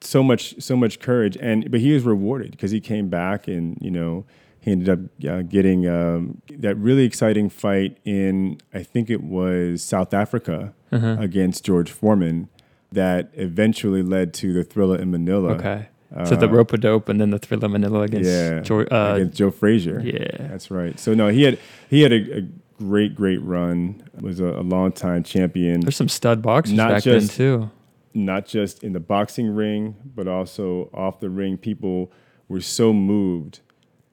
[0.00, 3.76] so much so much courage and but he was rewarded because he came back and
[3.80, 4.24] you know
[4.60, 9.82] he ended up uh, getting um, that really exciting fight in I think it was
[9.82, 11.16] South Africa Uh-huh.
[11.18, 12.48] against George Foreman
[12.92, 15.50] that eventually led to the Thrilla in Manila.
[15.54, 15.88] Okay.
[16.24, 19.14] so the Uh, rope a dope and then the thriller Manila against yeah, George, uh,
[19.16, 20.00] against Joe Frazier.
[20.00, 20.48] yeah.
[20.48, 20.98] That's right.
[20.98, 21.58] So no, he had
[21.90, 22.42] he had a, a
[22.78, 24.02] great great run.
[24.20, 25.80] Was a, a long time champion.
[25.80, 27.70] There's some stud boxers Not back just- then too.
[28.16, 31.56] Not just in the boxing ring, but also off the ring.
[31.58, 32.10] People
[32.48, 33.60] were so moved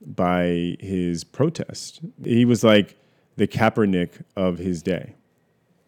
[0.06, 2.02] by his protest.
[2.24, 2.96] He was like
[3.38, 5.16] the Kaepernick of his day,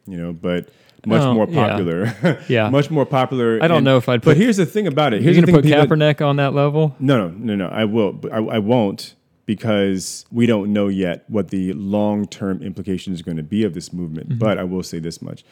[0.08, 0.70] you know, but
[1.06, 2.40] much Oh, more popular.
[2.48, 2.70] Yeah.
[2.70, 3.60] much more popular.
[3.62, 4.32] I don't and- know if I'd put.
[4.32, 5.22] But here's the thing about it.
[5.22, 6.96] Here's You're Here's gonna put people- Kaepernick on that level?
[7.00, 7.68] No, no, no, no.
[7.68, 9.16] I will, but I, I won't.
[9.46, 13.76] because we don't know yet what the long term implications are going to be of
[13.76, 14.30] this movement.
[14.30, 14.40] Mm-hmm.
[14.40, 15.44] But I will say this much.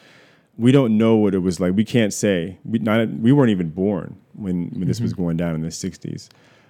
[0.57, 1.73] We don't know what it was like.
[1.75, 2.59] We can't say.
[2.63, 5.23] We, not, we weren't even born when, when this was mm-hmm.
[5.23, 6.29] going down in the 60s,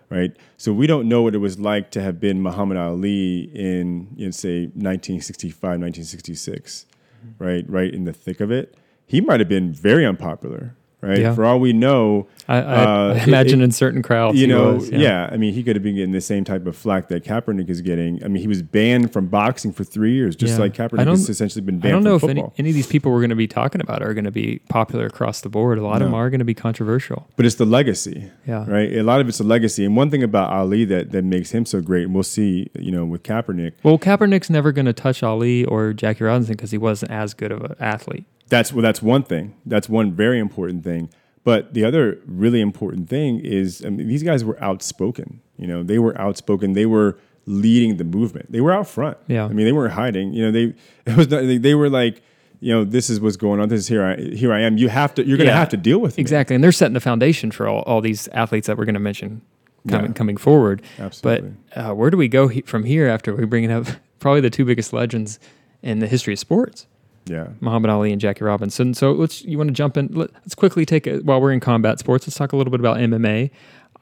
[0.10, 0.36] right?
[0.58, 4.32] So we don't know what it was like to have been Muhammad Ali in, know,
[4.32, 6.86] say, 1965, 1966,
[7.26, 7.44] mm-hmm.
[7.44, 7.70] right?
[7.70, 8.78] Right in the thick of it.
[9.06, 11.20] He might have been very unpopular, right?
[11.20, 11.36] Yeah.
[11.36, 14.74] For all we know, I, I, uh, I imagine it- in certain crowds, you know,
[14.76, 15.30] was, yeah.
[15.32, 17.82] I mean, he could have been getting the same type of flack that Kaepernick is
[17.82, 18.24] getting.
[18.24, 20.60] I mean, he was banned from boxing for three years, just Yeah.
[20.60, 21.92] like Kaepernick has essentially been banned.
[21.94, 24.02] I don't know if any, any of these people we're going to be talking about
[24.02, 25.78] are going to be popular across the board.
[25.78, 27.28] A lot of them are going to be controversial.
[27.36, 28.66] but it's the legacy, Yeah.
[28.70, 28.92] right?
[28.94, 29.86] A lot of it's a legacy.
[29.86, 32.92] And one thing about Ali that that makes him so great, and we'll see, you
[32.92, 36.78] know, with Kaepernick, Well, Kaepernick's never going to touch Ali or Jackie Robinson because he
[36.78, 38.26] wasn't as good of an athlete.
[38.54, 39.56] That's well, that's one thing.
[39.66, 41.10] That's one very important thing.
[41.44, 45.42] But the other really important thing is, I mean, these guys were outspoken.
[45.58, 46.74] You know, they were outspoken.
[46.74, 48.52] They were leading the movement.
[48.52, 49.18] They were out front.
[49.28, 49.46] Yeah.
[49.46, 50.34] I mean, they weren't hiding.
[50.34, 50.74] You know, they
[51.12, 52.22] it was not, they, they were like,
[52.62, 53.68] you know, this is what's going on.
[53.70, 54.06] This is here.
[54.06, 54.78] I here I am.
[54.78, 55.26] You have to.
[55.28, 55.60] You're going to Yeah.
[55.60, 56.22] have to deal with me.
[56.22, 59.00] Exactly, and they're setting the foundation for all, all these athletes that we're going to
[59.02, 59.42] mention
[59.90, 60.14] coming Yeah.
[60.14, 60.82] coming forward.
[60.98, 61.54] Absolutely.
[61.76, 63.88] But uh, where do we go he- from here after we bring up
[64.20, 65.40] probably the two biggest legends
[65.82, 66.88] in the history of sports,
[67.26, 67.48] Yeah.
[67.62, 68.94] Muhammad Ali and Jackie Robinson?
[68.94, 70.08] So let's you want to jump in?
[70.08, 72.28] Let, let's quickly take it while we're in combat sports.
[72.28, 73.50] Let's talk a little bit about MMA.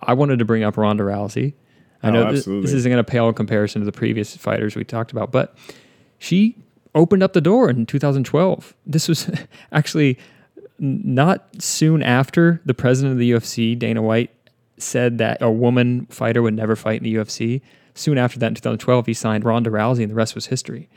[0.01, 1.53] I wanted to bring up Ronda Rousey.
[2.03, 4.75] I Oh, know this, this isn't going to pale in comparison to the previous fighters
[4.75, 5.55] we talked about, but
[6.17, 6.57] she
[6.95, 8.73] opened up the door in 2012.
[8.87, 9.29] This was
[9.71, 10.17] actually
[10.79, 14.31] not soon after the president of the UFC, Dana White,
[14.77, 17.61] said that a woman fighter would never fight in the UFC.
[17.93, 20.89] Soon after that, in 2012, he signed Ronda Rousey, and the rest was history.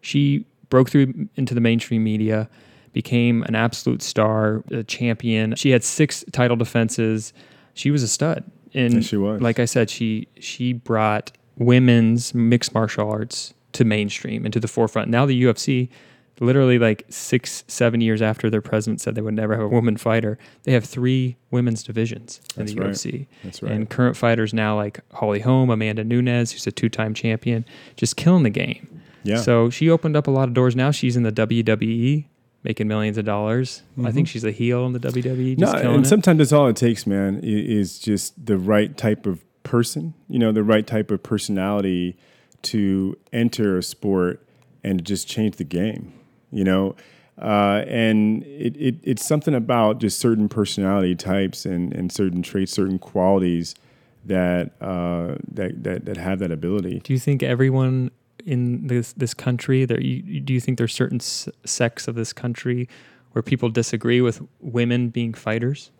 [0.00, 2.48] She broke through into the mainstream media,
[2.94, 5.54] became an absolute star, a champion.
[5.54, 7.34] She had six title defenses.
[7.74, 8.42] She was a stud.
[8.72, 9.42] And Yes, she was.
[9.42, 14.66] like I said, she she brought women's mixed martial arts to mainstream and to the
[14.68, 15.10] forefront.
[15.10, 15.90] Now the UFC,
[16.40, 19.98] literally like six, seven years after their president said they would never have a woman
[19.98, 22.90] fighter, they have three women's divisions in That's the right.
[22.90, 23.26] UFC.
[23.44, 23.72] That's right.
[23.72, 28.42] And current fighters now like Holly Holm, Amanda Nunes, who's a two-time champion, just killing
[28.42, 28.88] the game.
[29.24, 29.36] Yeah.
[29.36, 30.74] So she opened up a lot of doors.
[30.76, 32.26] Now she's in the WWE,
[32.64, 33.82] making millions of dollars.
[34.04, 35.58] I think she's a heel in the WWE.
[35.58, 35.84] Just Mm-hmm.
[35.84, 36.08] no, and it.
[36.08, 37.40] sometimes that's all it takes, man.
[37.42, 40.14] Is just the right type of person.
[40.28, 42.16] You know, the right type of personality
[42.62, 44.46] to enter a sport
[44.84, 46.12] and just change the game.
[46.50, 46.96] You know,
[47.40, 52.72] uh, and it, it it's something about just certain personality types and and certain traits,
[52.72, 53.74] certain qualities
[54.24, 57.00] that uh, that that that have that ability.
[57.04, 58.10] Do you think everyone
[58.46, 62.32] in this this country there you, do you think there's certain s- sects of this
[62.32, 62.88] country
[63.32, 65.90] where people disagree with women being fighters?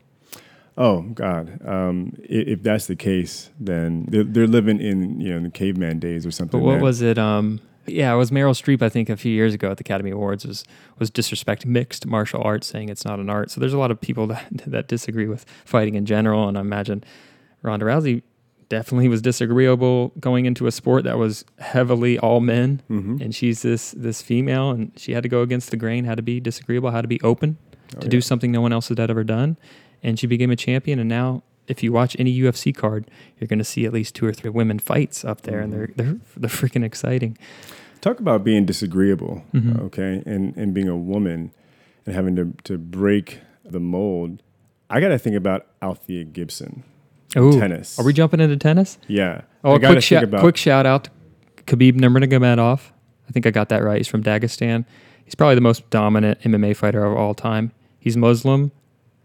[0.78, 1.61] Oh God!
[1.66, 5.50] Um, i- if that's the case, then they're, they're living in you know in the
[5.50, 6.59] caveman days or something.
[6.61, 7.18] But what was it?
[7.18, 8.81] Um, yeah, it was Meryl Streep.
[8.81, 10.64] I think a few years ago at the Academy Awards was
[10.98, 13.50] was disrespecting mixed martial arts, saying it's not an art.
[13.50, 16.62] So there's a lot of people that that disagree with fighting in general, and I
[16.62, 17.05] imagine
[17.62, 18.22] Ronda Rousey
[18.73, 23.21] definitely was disagreeable going into a sport that was heavily all men, Mhm.
[23.21, 26.23] and she's this this female, and she had to go against the grain, had to
[26.23, 27.59] be disagreeable, had to be open
[27.97, 28.11] Oh, to yeah.
[28.11, 29.59] do something no one else had ever done,
[30.03, 30.99] and she became a champion.
[30.99, 34.25] And now, if you watch any UFC card, you're going to see at least two
[34.25, 37.37] or three women fights up there, and they're they're they're freaking exciting.
[38.01, 39.79] Talk about being disagreeable, Mhm.
[39.83, 41.51] okay, and and being a woman
[42.07, 44.43] and having to to break the mold.
[44.89, 46.83] I got to think about Althea Gibson,
[47.37, 47.99] Ooh, tennis.
[47.99, 48.99] Are we jumping into tennis?
[49.09, 49.42] Yeah.
[49.64, 51.11] Oh, I a quick shout, quick shout out to
[51.64, 52.81] Khabib Nurmagomedov.
[53.29, 53.99] I think I got that right.
[53.99, 54.85] He's from Dagestan.
[55.25, 57.73] He's probably the most dominant MMA fighter of all time.
[57.99, 58.73] He's Muslim,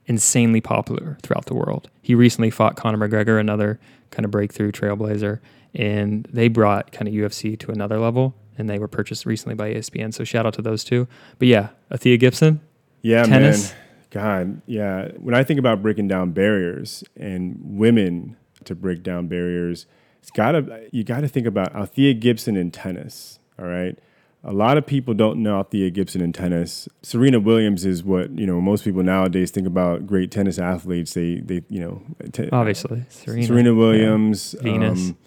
[0.05, 1.89] insanely popular throughout the world.
[2.01, 3.79] He recently fought Conor McGregor, another
[4.11, 5.39] kind of breakthrough trailblazer,
[5.73, 8.35] and they brought kind of UFC to another level.
[8.59, 10.11] And they were purchased recently by ESPN.
[10.13, 11.07] So shout out to those two.
[11.37, 12.59] But yeah, Althea Gibson.
[13.03, 13.71] Yeah, Tennis?
[13.71, 13.79] man.
[14.09, 15.09] God, yeah.
[15.17, 19.85] When I think about breaking down barriers and women to break down barriers,
[20.21, 23.39] it's gotta you gotta think about Althea Gibson in tennis.
[23.59, 23.97] All right.
[24.43, 26.87] A lot of people don't know Althea Gibson in tennis.
[27.01, 28.61] Serena Williams is what you know.
[28.61, 31.13] Most people nowadays think about great tennis athletes.
[31.13, 32.01] They, they, you know,
[32.31, 33.45] te- Obviously, Serena.
[33.45, 33.77] Serena, Yeah.
[33.77, 35.09] Williams, Venus.
[35.09, 35.17] Um,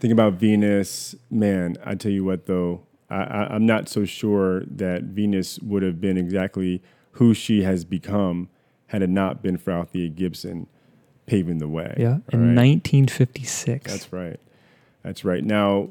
[0.00, 1.14] think about Venus.
[1.30, 5.82] Man, I tell you what, though, I, I, I'm not so sure that Venus would
[5.82, 6.80] have been exactly
[7.14, 8.48] who she has become
[8.88, 10.66] had it not been for Althea Gibson
[11.26, 11.94] paving the way.
[11.98, 12.56] Yeah, in right?
[12.56, 13.90] 1956.
[13.90, 14.38] That's right.
[15.02, 15.44] That's right.
[15.44, 15.90] Now,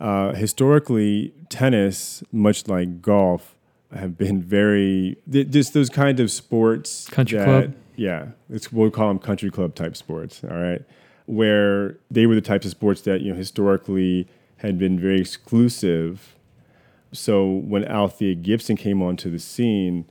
[0.00, 3.56] uh, historically, tennis, much like golf,
[3.94, 7.08] have been very th- just those kind of sports.
[7.08, 7.74] Country that- club?
[7.94, 10.42] Yeah, it's we'll call them country club type sports.
[10.42, 10.82] All right,
[11.26, 16.34] where they were the types of sports that you know historically had been very exclusive.
[17.12, 20.06] So when Althea Gibson came onto the scene,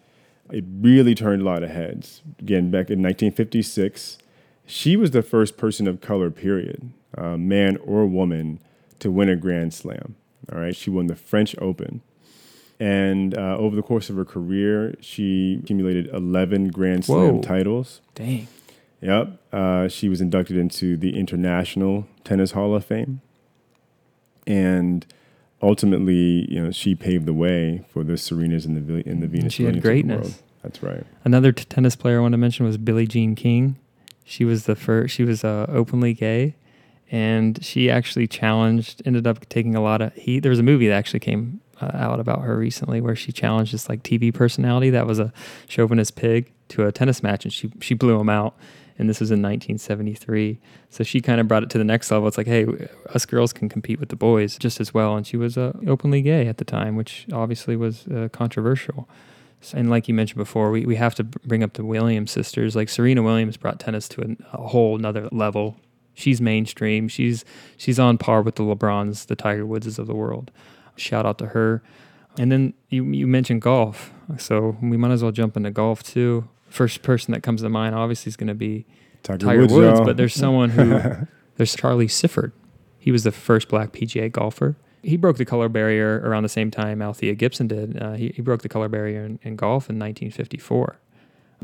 [0.52, 2.22] it really turned a lot of heads.
[2.40, 4.18] Again, back in 1956,
[4.66, 8.60] she was the first person of color, period, uh, man or woman,
[9.00, 10.16] to win a Grand Slam.
[10.52, 12.02] All right, she won the French Open.
[12.80, 17.42] And uh, over the course of her career, she accumulated 11 Grand Slam Whoa.
[17.42, 18.02] titles.
[18.16, 18.48] Dang.
[19.02, 19.40] Yep.
[19.52, 23.22] Uh, she was inducted into the International Tennis Hall of Fame.
[24.48, 25.06] And
[25.62, 29.54] ultimately, you know, she paved the way for the Serenas and the and the Venus.
[29.54, 30.44] she had Williams greatness.
[30.64, 31.06] That's right.
[31.24, 33.78] Another t- tennis player I want to mention was Billie Jean King.
[34.24, 35.14] She was the first.
[35.14, 36.56] She was uh, openly gay,
[37.10, 39.02] and she actually challenged.
[39.06, 40.40] Ended up taking a lot of heat.
[40.42, 43.74] There was a movie that actually came uh, out about her recently, where she challenged
[43.74, 45.34] this like TV personality that was a
[45.68, 48.56] chauvinist pig to a tennis match, and she she blew him out.
[48.98, 50.60] And this was in 1973.
[50.90, 52.28] So she kind of brought it to the next level.
[52.28, 52.66] It's like, hey,
[53.14, 55.16] us girls can compete with the boys just as well.
[55.16, 59.08] And she was uh, openly gay at the time, which obviously was uh, controversial.
[59.74, 62.76] And like you mentioned before, we, we have to bring up the Williams sisters.
[62.76, 65.78] Like Serena Williams brought tennis to an, a whole nother level.
[66.14, 67.08] She's mainstream.
[67.08, 67.46] She's
[67.78, 70.52] she's on par with the LeBrons, the Tiger Woodses of the world.
[70.96, 71.82] Shout out to her.
[72.38, 76.48] And then you you mentioned golf, so we might as well jump into golf too.
[76.72, 78.86] First person that comes to mind obviously is going to be
[79.24, 81.00] Tiger, Tiger Woods, Woods, but there's someone who
[81.58, 82.54] there's Charlie Sifford.
[82.98, 84.76] He was the first black PGA golfer.
[85.04, 88.02] He broke the color barrier around the same time Althea Gibson did.
[88.02, 90.98] Uh, he, he broke the color barrier in, in golf in 1954.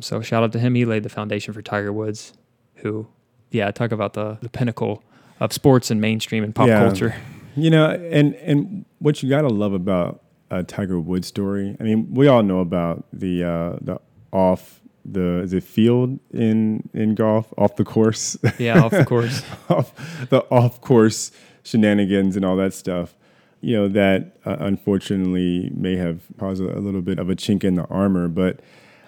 [0.02, 0.76] So shout out to him.
[0.76, 2.34] He laid the foundation for Tiger Woods,
[2.76, 3.08] who,
[3.52, 5.04] yeah, talk about the, the pinnacle
[5.40, 6.80] of sports and mainstream and pop Yeah.
[6.80, 7.16] culture.
[7.56, 11.76] You know, and and what you gotta love about a Tiger Woods story.
[11.80, 14.00] I mean, we all know about the uh, the
[14.32, 19.42] off the is it field in in golf off the course, Yeah, off the course.
[19.70, 21.32] off the off course
[21.64, 23.16] shenanigans and all that stuff.
[23.62, 27.64] You know that uh, unfortunately may have caused a, a little bit of a chink
[27.64, 28.60] in the armor, but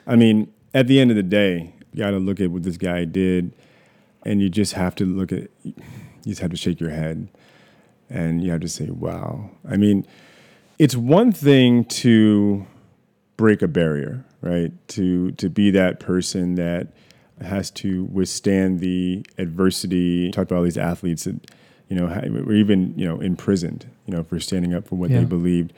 [0.07, 2.77] I mean, at the end of the day, you got to look at what this
[2.77, 3.53] guy did,
[4.25, 5.49] and you just have to look at.
[5.63, 5.73] You
[6.25, 7.27] just have to shake your head,
[8.09, 10.05] and you have to say, "Wow." I mean,
[10.79, 12.65] it's one thing to
[13.37, 14.71] break a barrier, right?
[14.89, 16.87] To to be that person that
[17.41, 20.31] has to withstand the adversity.
[20.31, 21.51] Talk about all these athletes that
[21.87, 22.05] you know
[22.45, 25.19] were even you know imprisoned, you know, for standing up for what Yeah.
[25.19, 25.73] they believed.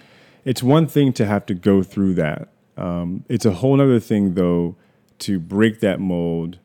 [0.45, 2.49] It's one thing to have to go through that.
[2.77, 4.75] Um, it's a whole other thing, though,
[5.19, 6.57] to break that mold,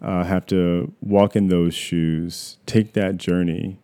[0.00, 3.78] uh, have to walk in those shoes, take that journey,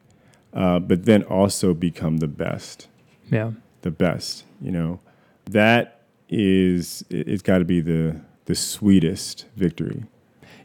[0.53, 2.89] uh, but then also become the best
[3.31, 3.53] Yeah.
[3.83, 4.43] the best.
[4.61, 5.01] You know,
[5.49, 5.98] that
[6.29, 8.17] is it- it's got to be the
[8.47, 10.05] the sweetest victory.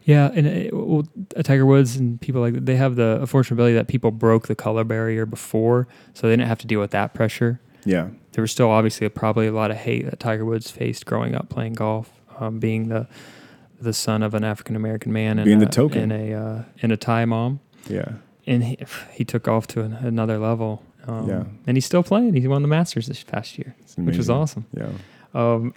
[0.05, 1.05] Yeah, and it, well,
[1.35, 4.47] uh, Tiger Woods and people like that, they have the unfortunate ability that people broke
[4.47, 7.59] the color barrier before, so they didn't have to deal with that pressure.
[7.85, 11.35] Yeah, There was still obviously probably a lot of hate that Tiger Woods faced growing
[11.35, 13.07] up playing golf, um, being the
[13.81, 16.09] the son of an African American man and Being the token.
[16.09, 17.59] in a uh, and a Thai mom,
[17.89, 18.13] yeah,
[18.47, 18.77] and he,
[19.11, 20.83] he took off to an, another level.
[21.05, 21.43] Um, Yeah.
[21.67, 22.33] and he's still playing.
[22.33, 24.65] He won the Masters this past year, which was awesome.
[24.73, 24.87] Yeah,
[25.33, 25.73] Um,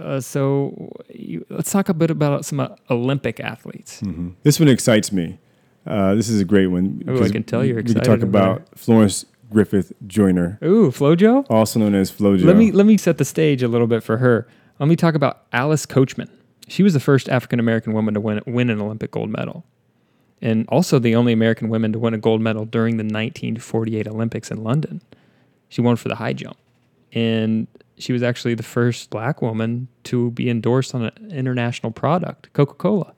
[0.00, 4.00] uh, so you, let's talk a bit about some uh, Olympic athletes.
[4.00, 5.38] hmm this one excites me.
[5.86, 7.02] Uh, this is a great one.
[7.08, 7.96] Ooh, I can tell you're excited.
[8.02, 11.46] we can talk about about Florence Griffith Joyner, Ooh, FloJo.
[11.48, 12.44] also known as FloJo.
[12.44, 14.46] Let me let me set the stage a little bit for her.
[14.78, 16.28] Let me talk about Alice Coachman.
[16.68, 19.64] She was the first African American woman to win win an Olympic gold medal,
[20.42, 24.50] and also the only American woman to win a gold medal during the 1948 Olympics
[24.50, 25.00] in London.
[25.70, 26.58] She won for the high jump,
[27.14, 27.66] and
[27.98, 32.74] she was actually the first black woman to be endorsed on an international product, Coca
[32.74, 33.12] Cola.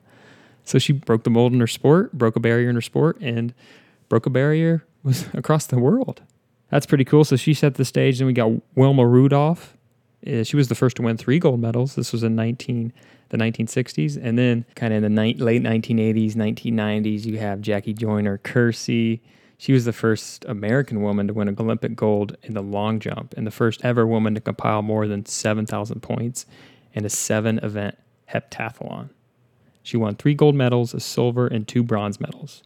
[0.65, 3.55] So she broke the mold in her sport, broke a barrier in her sport, and
[4.09, 4.85] broke a barrier
[5.35, 6.23] across the world.
[6.71, 7.25] That's pretty cool.
[7.25, 8.19] So she set the stage.
[8.19, 9.77] Then we got Wilma Rudolph.
[10.27, 11.95] Uh, she was the first to win three gold medals.
[11.95, 12.93] This was in 19
[13.31, 17.95] the 1960s, and then kind of in the ni- late 1980s, 1990s, you have Jackie
[17.95, 19.21] Joyner Kersee.
[19.61, 23.35] She was the first American woman to win an Olympic gold in the long jump,
[23.37, 26.47] and the first ever woman to compile more than 7,000 points
[26.95, 27.99] in a seven-event
[28.33, 29.11] heptathlon.
[29.83, 32.63] She won three gold medals, a silver, and two bronze medals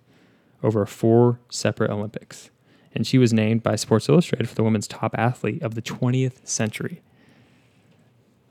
[0.63, 2.51] over four separate Olympics.
[2.95, 6.47] And she was named by Sports Illustrated for the women's top athlete of the 20th
[6.47, 7.03] century.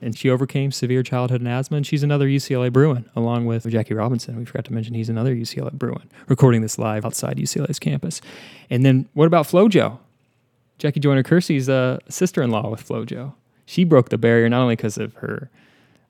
[0.04, 3.94] And she overcame severe childhood and asthma, and she's another UCLA Bruin, along with Jackie
[3.94, 4.38] Robinson.
[4.38, 8.22] We forgot to mention he's another UCLA Bruin, recording this live outside UCLA's campus.
[8.70, 9.98] And then what about FloJo?
[10.78, 13.34] Jackie Joyner Kersee's uh, sister-in-law with FloJo.
[13.66, 15.50] She broke the barrier not only because of her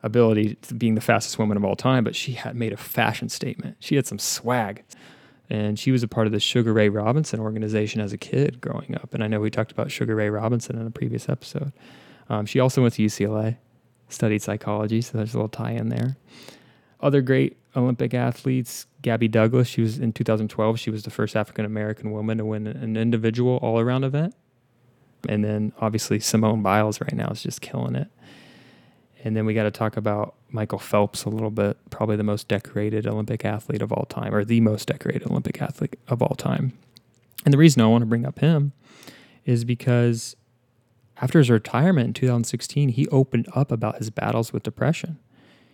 [0.02, 3.30] ability to being the fastest woman of all time, but she had made a fashion
[3.30, 3.78] statement.
[3.80, 4.84] She had some swag.
[5.50, 8.96] And she was a part of the Sugar Ray Robinson organization as a kid growing
[8.96, 9.14] up.
[9.14, 11.74] And I know we talked about Sugar Ray Robinson in a previous episode.
[12.30, 13.58] Um, she also went to UCLA,
[14.14, 16.18] studied psychology, so there's a little tie in there.
[16.99, 21.66] Other great Olympic athletes, Gabby Douglas, she was in 2012, she was the first African
[21.66, 24.36] American woman to win an individual all around event.
[25.28, 28.07] And then obviously Simone Biles right now is just killing it.
[29.24, 32.49] And then we got to talk about Michael Phelps a little bit, probably the most
[32.49, 36.74] decorated Olympic athlete of all time, or the most decorated Olympic athlete of all time.
[37.45, 38.74] And the reason I want to bring up him
[39.45, 40.36] is because
[41.24, 45.19] after his retirement in 2016, he opened up about his battles with depression.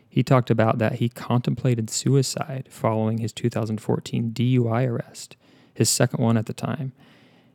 [0.07, 5.37] He talked about that he contemplated suicide following his 2014 DUI arrest,
[5.73, 6.91] his second one at the time.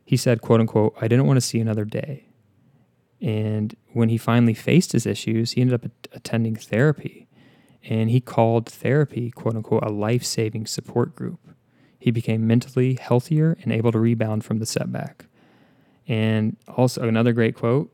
[0.03, 2.25] He said, quote unquote, I didn't want to see another day.
[3.21, 7.29] And when he finally faced his issues, he ended up attending therapy.
[7.81, 11.39] And he called therapy, quote unquote, a life saving support group.
[11.97, 15.27] He became mentally healthier and able to rebound from the setback.
[16.07, 17.91] And also, another great quote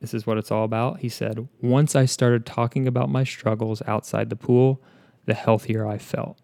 [0.00, 1.00] this is what it's all about.
[1.00, 4.82] He said, Once I started talking about my struggles outside the pool,
[5.26, 6.38] the healthier I felt.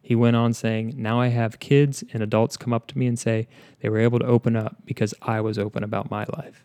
[0.00, 3.18] He went on saying, Now I have kids and adults come up to me and
[3.18, 3.48] say
[3.80, 6.64] they were able to open up because I was open about my life.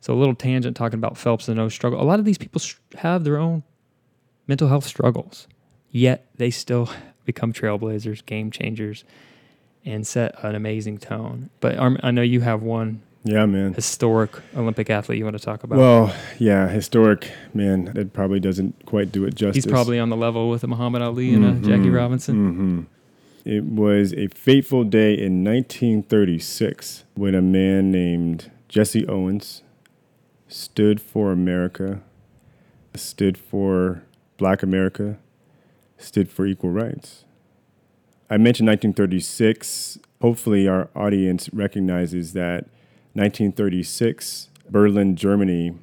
[0.00, 2.00] So, a little tangent talking about Phelps and no struggle.
[2.00, 2.62] A lot of these people
[2.98, 3.64] have their own
[4.46, 5.48] mental health struggles,
[5.90, 6.88] yet they still
[7.26, 9.04] become trailblazers, game changers,
[9.84, 11.50] and set an amazing tone.
[11.60, 13.74] But I know you have one yeah, man.
[13.74, 15.78] Historic Olympic athlete you want to talk about?
[15.78, 17.92] Well, yeah, historic, man.
[17.94, 19.64] It probably doesn't quite do it justice.
[19.64, 21.64] He's probably on the level with a Muhammad Ali and mm-hmm.
[21.64, 22.52] a Jackie Robinson.
[22.52, 22.80] Mm-hmm.
[23.44, 29.62] It was a fateful day in 1936 when a man named Jesse Owens
[30.46, 32.00] stood for America,
[32.94, 34.02] stood for
[34.36, 35.18] Black America,
[35.98, 37.24] stood for equal rights.
[38.30, 39.98] I mentioned 1936.
[40.20, 42.64] Hopefully, our audience recognizes that
[43.14, 45.74] 1936, Berlin, Germany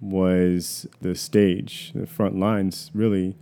[0.00, 3.36] was the stage, the front lines, really,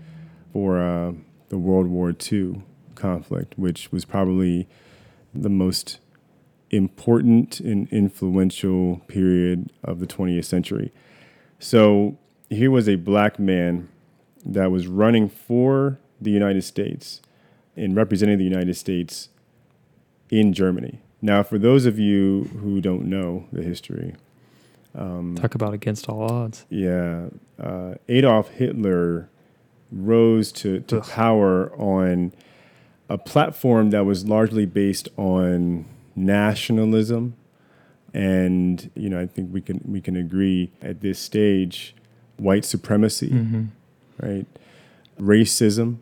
[0.52, 1.12] for uh,
[1.48, 2.62] the World War II
[2.94, 4.68] conflict, which was probably
[5.34, 5.98] the most
[6.70, 10.92] important and influential period of the 20th century.
[11.58, 12.18] So
[12.50, 13.88] here was a black man
[14.44, 17.22] that was running for the United States
[17.78, 19.28] and representing the United States
[20.30, 21.00] in Germany.
[21.20, 24.14] Now, for those of you who don't know the history,
[24.94, 26.64] um, talk about against all odds.
[26.68, 29.28] Yeah, uh, Adolf Hitler
[29.90, 32.32] rose to, to power on
[33.08, 37.34] a platform that was largely based on nationalism,
[38.12, 41.94] and you know I think we can we can agree at this stage,
[42.36, 43.64] white supremacy, mm-hmm.
[44.20, 44.46] right,
[45.18, 45.98] racism,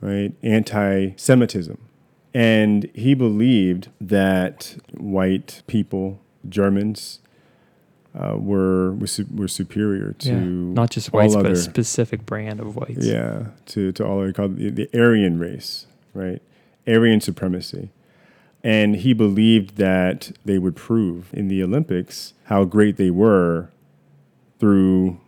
[0.00, 1.78] right, anti-Semitism
[2.32, 7.20] and he believed that white people, Germans,
[8.14, 10.34] uh, were, were were superior to yeah,
[10.74, 13.04] not just whites, but a specific brand of whites.
[13.04, 16.42] Yeah, to to all other called the, the Aryan race, right?
[16.88, 17.90] Aryan supremacy,
[18.64, 23.70] and he believed that they would prove in the Olympics how great they were
[24.58, 25.20] through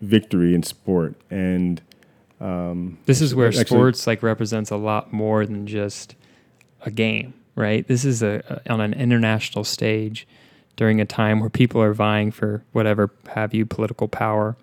[0.00, 1.82] victory in sport and.
[2.40, 6.14] Um, this is where actually, sports like represents a lot more than just
[6.82, 7.86] a game, right?
[7.86, 10.26] This is a, a, on an international stage
[10.76, 14.56] during a time where people are vying for whatever have you political power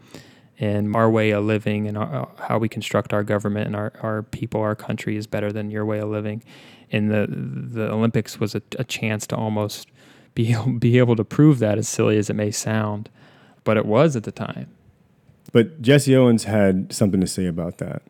[0.59, 4.23] and our way of living and our, how we construct our government and our, our
[4.23, 6.43] people, our country is better than your way of living.
[6.91, 9.89] And the the Olympics was a, a chance to almost
[10.33, 13.09] be be able to prove that, as silly as it may sound,
[13.63, 14.69] but it was at the time.
[15.51, 18.01] But Jesse Owens had something to say about that.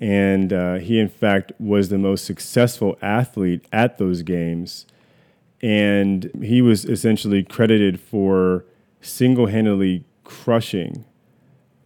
[0.00, 4.86] And uh, he, in fact, was the most successful athlete at those games.
[5.62, 8.64] And he was essentially credited for
[9.00, 11.04] single handedly crushing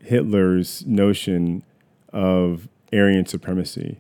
[0.00, 1.62] Hitler's notion
[2.12, 3.98] of Aryan supremacy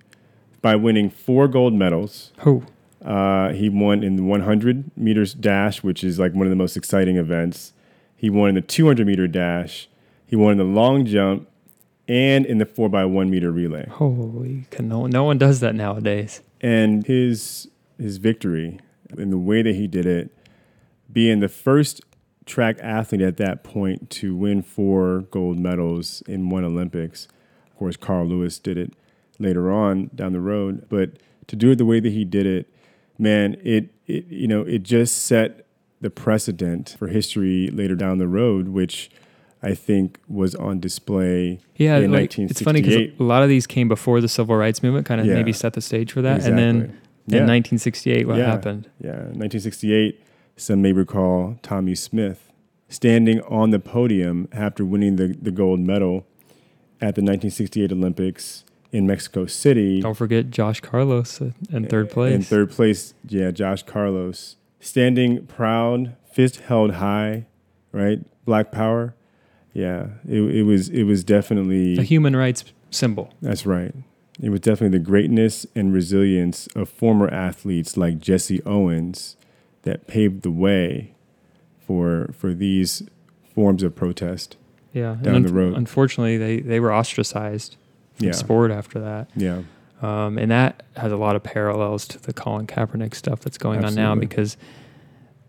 [0.62, 2.32] by winning four gold medals.
[2.38, 2.64] Who?
[3.04, 6.76] Uh, he won in the 100 meters dash, which is like one of the most
[6.76, 7.72] exciting events.
[8.16, 9.88] He won in the 200 meter dash.
[10.28, 11.48] He won in the long jump
[12.06, 13.88] and in the four by one meter relay.
[13.88, 16.42] Holy, no, no one does that nowadays.
[16.60, 17.68] And his
[17.98, 18.78] his victory
[19.16, 20.30] and the way that he did it,
[21.10, 22.02] being the first
[22.44, 27.26] track athlete at that point to win four gold medals in one Olympics.
[27.70, 28.92] Of course, Carl Lewis did it
[29.38, 31.12] later on down the road, but
[31.46, 32.70] to do it the way that he did it,
[33.18, 35.64] man, it, it you know it just set
[36.02, 39.10] the precedent for history later down the road, which
[39.62, 43.66] I think was on display Yeah, in like, it's funny because a lot of these
[43.66, 45.34] came before the civil rights movement, kind of Yeah.
[45.34, 46.44] maybe set the stage for that.
[46.46, 46.94] And then
[47.26, 47.38] Yeah.
[47.40, 48.46] in 1968, what Yeah.
[48.46, 48.88] happened?
[49.02, 50.20] Yeah, 1968,
[50.56, 52.52] some may recall Tommie Smith
[52.88, 56.24] standing on the podium after winning the, the gold medal
[57.00, 60.00] at the 1968 Olympics in Mexico City.
[60.00, 61.40] Don't forget Josh Carlos
[61.70, 62.34] in third place.
[62.34, 64.56] In third place, yeah, Josh Carlos.
[64.80, 67.46] Standing proud, fist held high,
[67.92, 68.20] right?
[68.44, 69.14] Black power.
[69.78, 73.32] Yeah, it, it was it was definitely a human rights symbol.
[73.40, 73.94] That's right.
[74.40, 79.36] It was definitely the greatness and resilience of former athletes like Jesse Owens
[79.82, 81.14] that paved the way
[81.86, 83.02] for for these
[83.54, 84.56] forms of protest.
[84.92, 85.74] Yeah, Down the road.
[85.76, 87.76] Unfortunately, they they were ostracized
[88.14, 88.32] from Yeah.
[88.32, 89.62] sport after that, Yeah.
[90.02, 93.84] um, and that has a lot of parallels to the Colin Kaepernick stuff that's going
[93.84, 94.56] on now because.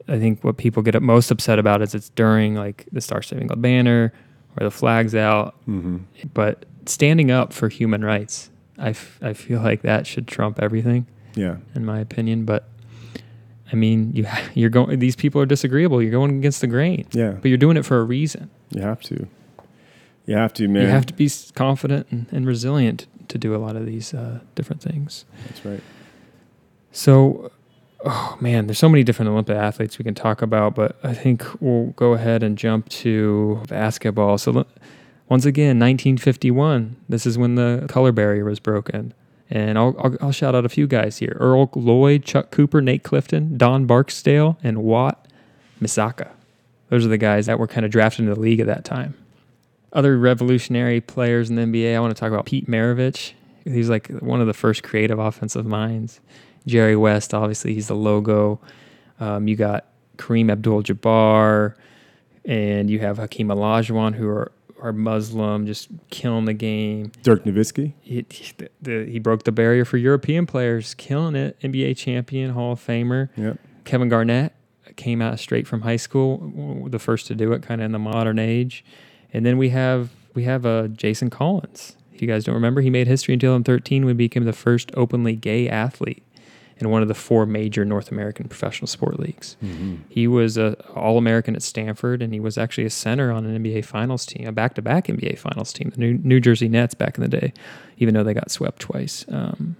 [0.10, 3.62] I think what people get most upset about is it's during like the Star Spangled
[3.62, 4.12] Banner
[4.60, 5.98] or the flag's out, hmm
[6.34, 11.06] but standing up for human rights, I, f- I feel like that should trump everything.
[11.36, 11.58] Yeah.
[11.76, 12.46] in my opinion.
[12.46, 12.68] But
[13.72, 14.98] I mean, you you're going.
[15.00, 16.02] These people are disagreeable.
[16.02, 17.34] You're going against the grain, Yeah.
[17.34, 18.50] but you're doing it for a reason.
[18.72, 19.28] You have to.
[20.26, 20.84] You have to, man.
[20.84, 24.40] You have to be confident and, and resilient to do a lot of these uh,
[24.56, 25.26] different things.
[25.46, 25.82] That's right.
[26.92, 27.52] So,
[28.06, 31.46] oh man, there's so many different Olympic athletes we can talk about, but I think
[31.62, 34.38] we'll go ahead and jump to basketball.
[34.38, 34.66] So,
[35.28, 36.96] once again, 1951.
[37.08, 39.14] This is when the color barrier was broken.
[39.50, 43.04] And I'll, I'll, I'll shout out a few guys here Earl Lloyd, Chuck Cooper, Nate
[43.04, 45.28] Clifton, Don Barksdale, and Wat
[45.82, 46.30] Misaka.
[46.90, 49.16] Those are the guys that were kind of drafted into the league at that time.
[49.92, 53.34] Other revolutionary players in the NBA, I want to talk about Pete Maravich.
[53.64, 56.20] He's like one of the first creative offensive minds.
[56.70, 58.60] Jerry West, obviously, he's the logo.
[59.20, 59.86] Um, you got
[60.18, 61.76] Kareem Abdul-Jabbar,
[62.46, 64.52] and you have Hakeem Olajuwon, who are,
[64.82, 67.12] are Muslim, just killing the game.
[67.24, 67.94] Dirk Nowitzki.
[68.02, 68.26] He,
[68.58, 71.60] the, the, he broke the barrier for European players, killing it.
[71.62, 73.30] NBA champion, Hall of Famer.
[73.36, 73.60] Yep.
[73.86, 74.54] Kevin Garnett
[74.96, 78.00] came out straight from high school, the first to do it, kind of in the
[78.00, 78.84] modern age.
[79.34, 81.96] And then we have we have uh, Jason Collins.
[82.14, 84.54] If you guys don't remember, he made history until in 2013 when he became the
[84.54, 86.24] first openly gay athlete
[86.80, 89.58] in one of the four major North American professional sport leagues.
[90.10, 93.64] He was a All American at Stanford, and he was actually a center on an
[93.64, 97.22] NBA Finals team, a back-to-back NBA Finals team, the New, New Jersey Nets back in
[97.22, 97.54] the day,
[97.98, 99.26] even though they got swept twice.
[99.30, 99.76] Um,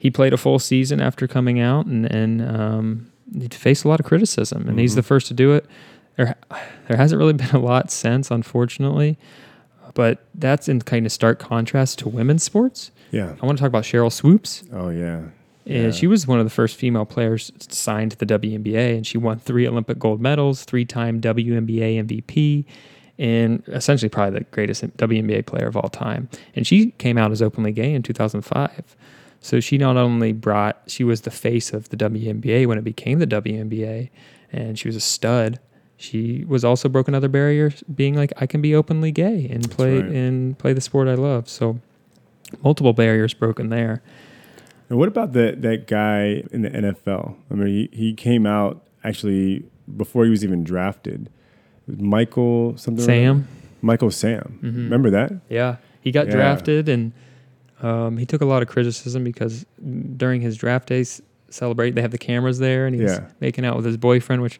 [0.00, 3.98] he played a full season after coming out, and and um, he faced a lot
[3.98, 4.96] of criticism, and he's Mhm.
[4.96, 5.66] the first to do it.
[6.16, 6.34] There,
[6.88, 9.18] there hasn't really been a lot since, unfortunately,
[9.94, 12.90] but that's in kind of stark contrast to women's sports.
[13.10, 13.34] Yeah.
[13.42, 14.64] I want to talk about Sheryl Swoopes.
[14.72, 15.22] Oh yeah.
[15.66, 15.90] And Yeah.
[15.90, 19.38] she was one of the first female players signed to the WNBA, and she won
[19.38, 22.64] three Olympic gold medals, three-time WNBA MVP,
[23.18, 26.28] and essentially probably the greatest WNBA player of all time.
[26.54, 28.94] And she came out as openly gay in 2005.
[29.40, 33.18] So she not only brought, she was the face of the WNBA when it became
[33.18, 34.10] the WNBA,
[34.52, 35.58] and she was a stud.
[35.96, 40.00] She was also broke another barrier, being like, I can be openly gay and play
[40.00, 40.10] right.
[40.10, 41.48] and play the sport I love.
[41.48, 41.80] So
[42.62, 44.02] multiple barriers broken there.
[44.88, 47.34] And what about that that guy in the NFL?
[47.50, 49.64] I mean, he, he came out actually
[49.96, 51.28] before he was even drafted.
[51.86, 53.04] Michael something.
[53.04, 53.48] Sam.
[53.82, 54.58] Michael Sam.
[54.62, 54.76] Mhm.
[54.76, 55.32] Remember that?
[55.48, 56.32] Yeah, he got Yeah.
[56.34, 57.12] drafted, and
[57.82, 59.66] um, he took a lot of criticism because
[60.16, 61.20] during his draft days
[61.50, 63.26] celebrate, they have the cameras there, and he's Yeah.
[63.40, 64.58] making out with his boyfriend, which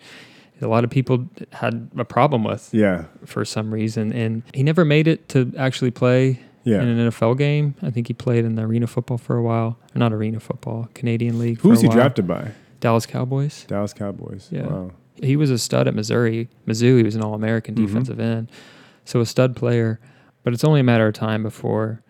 [0.62, 3.04] a lot of people had a problem with Yeah.
[3.24, 4.12] for some reason.
[4.12, 6.82] And he never made it to actually play Yeah.
[6.82, 7.74] in an NFL game.
[7.80, 11.38] I think he played in the arena football for a while, not arena football, Canadian
[11.38, 11.60] League.
[11.60, 11.96] Who was he while.
[11.96, 12.50] drafted by?
[12.80, 13.64] Dallas Cowboys.
[13.68, 14.48] Dallas Cowboys.
[14.50, 14.66] Yeah.
[14.66, 14.90] Wow.
[15.22, 16.48] He was a stud at Missouri.
[16.66, 17.86] Mizzou, he was an All American Mhm.
[17.86, 18.50] defensive end.
[19.04, 19.98] So a stud player.
[20.42, 22.02] But it's only a matter of time before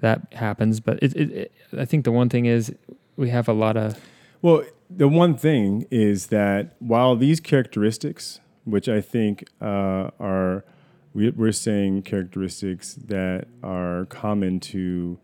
[0.00, 0.80] that happens.
[0.80, 2.72] But it, it, it, I think the one thing is
[3.16, 3.98] we have a lot of.
[4.42, 10.64] Well, the one thing is that while these characteristics, which I think uh, are,
[11.12, 15.18] we, we're saying characteristics that are common to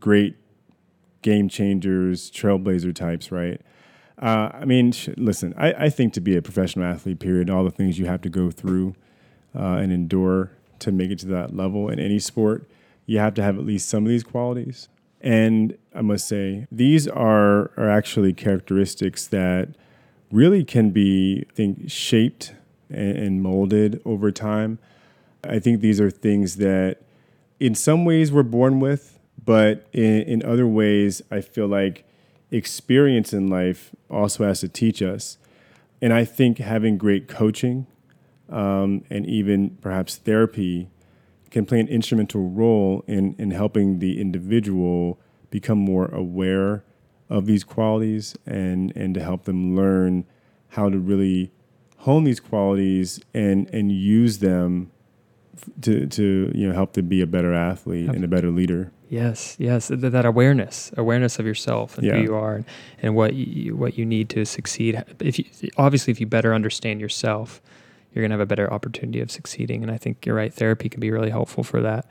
[0.00, 0.36] great
[1.22, 3.60] game changers, trailblazer types, right?
[4.20, 7.64] Uh, I mean, sh- listen, I, I think to be a professional athlete, period, all
[7.64, 8.94] the things you have to go through
[9.54, 12.68] uh, and endure to make it to that level in any sport,
[13.06, 14.88] you have to have at least some of these qualities.
[15.20, 19.70] And I must say, these are, are actually characteristics that
[20.30, 22.54] really can be, I think, shaped
[22.90, 24.78] and, and molded over time.
[25.44, 26.98] I think these are things that,
[27.60, 32.04] in some ways, we're born with, but in, in other ways, I feel like
[32.50, 35.38] experience in life also has to teach us.
[36.00, 37.86] And I think having great coaching
[38.48, 40.88] um, and even perhaps therapy
[41.50, 45.18] can play an instrumental role in, in helping the individual
[45.50, 46.84] become more aware
[47.28, 50.24] of these qualities and, and to help them learn
[50.68, 51.50] how to really
[51.98, 54.90] hone these qualities and, and use them
[55.82, 58.92] to, to you know help to be a better athlete and a better leader.
[59.10, 62.16] Yes, yes, th- that awareness, awareness of yourself and Yeah.
[62.16, 62.64] who you are, and,
[63.02, 65.02] and what you, what you need to succeed.
[65.20, 65.46] If you
[65.78, 67.62] obviously, if you better understand yourself,
[68.12, 69.82] you're gonna have a better opportunity of succeeding.
[69.82, 70.52] And I think you're right.
[70.52, 72.10] Therapy can be really helpful for that.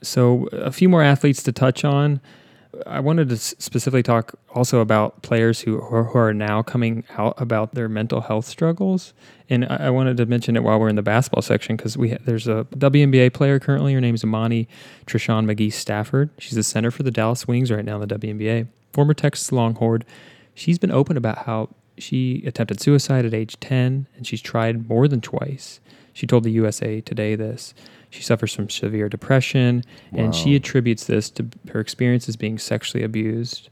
[0.00, 2.20] So, a few more athletes to touch on.
[2.86, 7.34] I wanted to specifically talk also about players who, are- who are now coming out
[7.40, 9.12] about their mental health struggles.
[9.50, 12.10] And I, I wanted to mention it while we're in the basketball section because we
[12.12, 13.92] ha- there's a WNBA player currently.
[13.92, 14.68] Her name is Imani
[15.06, 16.30] Trishawn McGee Stafford.
[16.38, 18.68] She's the center for the Dallas Wings right now in the WNBA.
[18.92, 20.02] Former Texas Longhorn.
[20.54, 21.68] She's been open about how
[21.98, 25.80] she attempted suicide at age 10 and she's tried more than twice.
[26.12, 27.74] She told the USA Today this.
[28.10, 33.70] She suffers from severe depression and she attributes this to her experiences being sexually abused.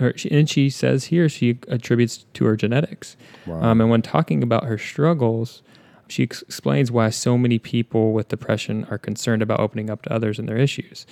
[0.00, 3.16] Her, she, and she says here she attributes to her genetics.
[3.46, 3.62] Wow.
[3.62, 5.62] Um, and when talking about her struggles,
[6.08, 10.12] she ex- explains why so many people with depression are concerned about opening up to
[10.12, 11.06] others and their issues.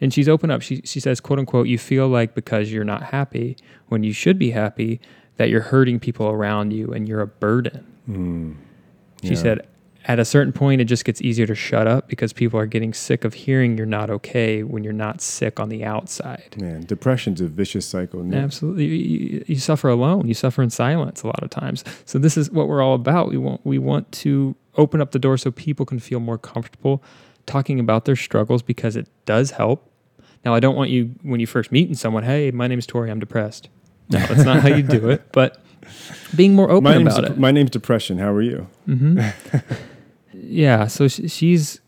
[0.00, 0.60] And she's open up.
[0.60, 3.56] She, she says, quote unquote, you feel like because you're not happy
[3.88, 5.00] when you should be happy
[5.36, 7.84] that you're hurting people around you and you're a burden.
[8.08, 8.54] Mm.
[9.22, 9.34] She Yeah.
[9.34, 9.66] said,
[10.08, 12.94] at a certain point, it just gets easier to shut up because people are getting
[12.94, 16.54] sick of hearing you're not okay when you're not sick on the outside.
[16.60, 18.22] Man, depression's a vicious cycle.
[18.22, 18.38] Nick.
[18.38, 20.28] Absolutely, you, you- you suffer alone.
[20.28, 21.82] You suffer in silence a lot of times.
[22.04, 23.30] So this is what we're all about.
[23.30, 27.02] We want we want to open up the door so people can feel more comfortable
[27.46, 29.90] talking about their struggles because it does help.
[30.44, 32.22] Now, I don't want you when you first meet someone.
[32.22, 33.10] Hey, my name's Tori.
[33.10, 33.68] I'm depressed.
[34.10, 35.22] No, that's not how you do it.
[35.32, 35.60] But
[36.34, 37.38] being more open My name's, about it.
[37.38, 38.18] my name's Depression.
[38.18, 38.66] How are you?
[38.88, 39.20] Mm-hmm.
[40.32, 41.80] yeah so sh- she's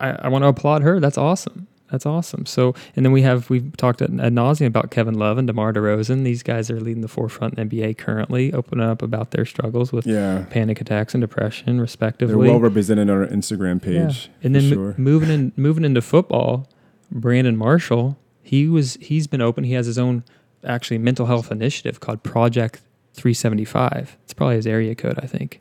[0.00, 3.50] i, I want to applaud her that's awesome that's awesome so and then we have
[3.50, 6.24] we've talked at, ad nauseum about kevin love and demar DeRozan.
[6.24, 9.92] these guys are leading the forefront in the nba currently opening up about their struggles
[9.92, 10.46] with Yeah.
[10.50, 12.46] panic attacks and depression respectively.
[12.46, 14.06] They're well represented on our Instagram Yeah.
[14.06, 14.30] page.
[14.42, 14.94] and then sure.
[14.96, 16.68] moving in moving into football
[17.12, 20.24] brandon marshall he was he's been open he has his own
[20.64, 22.80] actually mental health initiative called project
[23.14, 25.60] 375 it's probably his area code i think.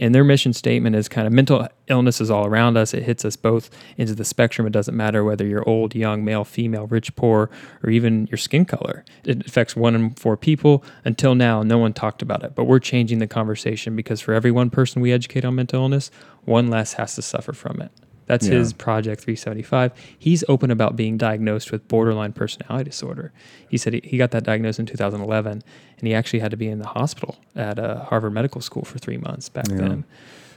[0.00, 2.94] And their mission statement is kind of mental illness is all around us.
[2.94, 4.66] It hits us both into the spectrum.
[4.66, 7.50] It doesn't matter whether you're old young male female rich poor
[7.82, 9.04] or even your skin color.
[9.24, 10.82] It affects one in four people.
[11.04, 12.54] Until now no one talked about it.
[12.54, 16.10] But we're changing the conversation because for every one person we educate on mental illness
[16.46, 17.92] one less has to suffer from it
[18.30, 18.58] that's Yeah.
[18.58, 19.90] his Project 375.
[20.16, 23.32] He's open about being diagnosed with borderline personality disorder.
[23.68, 25.62] He said he, he got that diagnosed in 2011,
[25.98, 28.98] and he actually had to be in the hospital at uh, Harvard Medical School for
[28.98, 29.76] three months back Yeah.
[29.78, 30.04] then.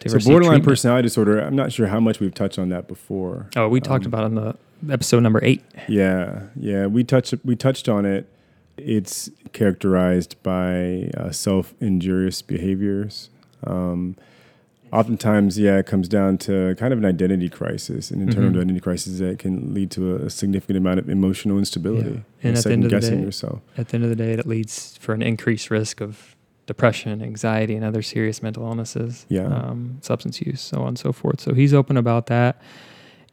[0.06, 0.66] So borderline treatment.
[0.66, 1.40] personality disorder.
[1.40, 3.48] I'm not sure how much we've touched on that before.
[3.56, 4.56] Oh, we talked about it in the
[4.92, 5.64] episode number eight.
[5.88, 8.28] Yeah, yeah, we touched we touched on it.
[8.78, 13.30] It's characterized by uh, self injurious behaviors.
[13.66, 14.16] Um,
[14.94, 18.56] oftentimes, yeah, it comes down to kind of an identity crisis, an internal Mhm.
[18.56, 22.16] identity crisis that can lead to a, significant amount of emotional instability Yeah.
[22.16, 23.62] And at the end second of the guessing day- yourself.
[23.78, 26.36] At the end of the day, it leads for an increased risk of
[26.68, 29.48] depression, anxiety, and other serious mental illnesses, Yeah.
[29.48, 31.42] um, substance use, so on and so forth.
[31.42, 32.62] So he's open about that.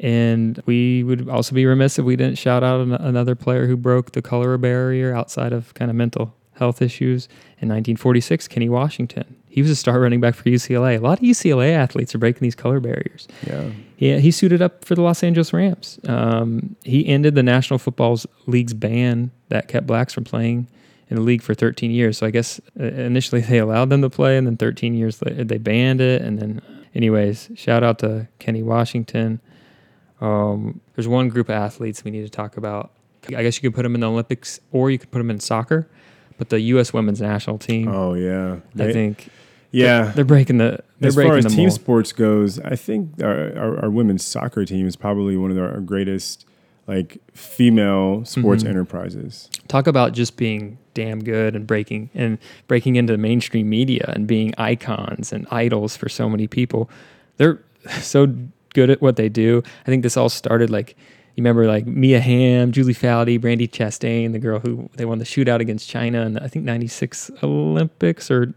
[0.01, 3.77] And we would also be remiss if we didn't shout out an- another player who
[3.77, 7.27] broke the color barrier outside of kind of mental health issues
[7.59, 9.37] in 1946, Kenny Washington.
[9.49, 10.97] He was a star running back for UCLA.
[10.97, 13.27] A lot of UCLA athletes are breaking these color barriers.
[13.45, 15.99] Yeah, Yeah, he suited up for the Los Angeles Rams.
[16.07, 20.69] Um, he ended the National Football League's ban that kept blacks from playing
[21.09, 22.19] in the league for 13 years.
[22.19, 25.43] So I guess uh, initially they allowed them to play, and then 13 years later
[25.43, 26.23] they banned it.
[26.23, 26.63] And then,
[26.95, 29.41] anyways, shout out to Kenny Washington.
[30.21, 32.93] Um, there's one group of athletes we need to talk about.
[33.29, 35.41] I guess you could put them in the Olympics, or you could put them in
[35.41, 35.89] soccer.
[36.41, 36.93] But the U.S.
[36.95, 39.29] women's national team, oh yeah, I They- think,
[39.73, 40.11] yeah.
[40.15, 41.73] they're breaking the they're as breaking far as team mold.
[41.73, 45.79] sports goes, I think our, our, our women's soccer team is probably one of our
[45.81, 46.47] greatest
[46.87, 48.71] like female sports Mhm.
[48.71, 49.51] enterprises.
[49.69, 52.39] talk about just being damn good and breaking and
[52.69, 56.89] breaking into mainstream media and being icons and idols for so many people.
[57.37, 57.61] They're
[58.01, 58.35] so
[58.75, 59.63] good at what they do.
[59.87, 60.97] I think this all started like
[61.41, 65.25] you remember like Mia Hamm, Julie Foudy, Brandi Chastain, the girl who they won the
[65.25, 68.53] shootout against China in the, I think 96 Olympics or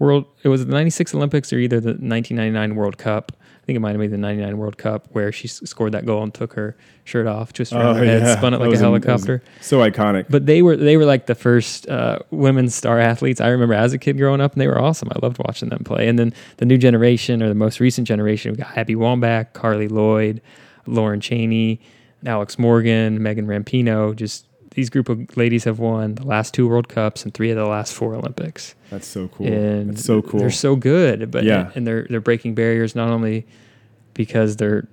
[0.00, 3.30] World it was the 96 Olympics or either the 1999 World Cup.
[3.62, 6.22] I think it might have been the '99 World Cup where she scored that goal
[6.22, 8.36] and took her shirt off, just Oh, her head, yeah.
[8.36, 9.42] spun it like a that was helicopter.
[9.62, 10.26] So iconic.
[10.28, 13.94] But they were they were like the first uh, women's star athletes I remember as
[13.94, 15.08] a kid growing up, and they were awesome.
[15.14, 16.08] I loved watching them play.
[16.08, 19.88] And then the new generation or the most recent generation, we got Abby Wambach, Carli
[19.90, 20.42] Lloyd,
[20.86, 21.80] Lauren Cheney,
[22.26, 24.14] Alex Morgan, Megan Rampino.
[24.14, 27.56] Just these group of ladies have won the last two World Cups and three of
[27.56, 28.74] the last four Olympics.
[28.90, 29.46] That's so cool.
[29.46, 30.40] And That's so cool.
[30.40, 31.70] They're so good, but Yeah.
[31.74, 33.46] and they're they're breaking barriers not only
[34.14, 34.86] because they're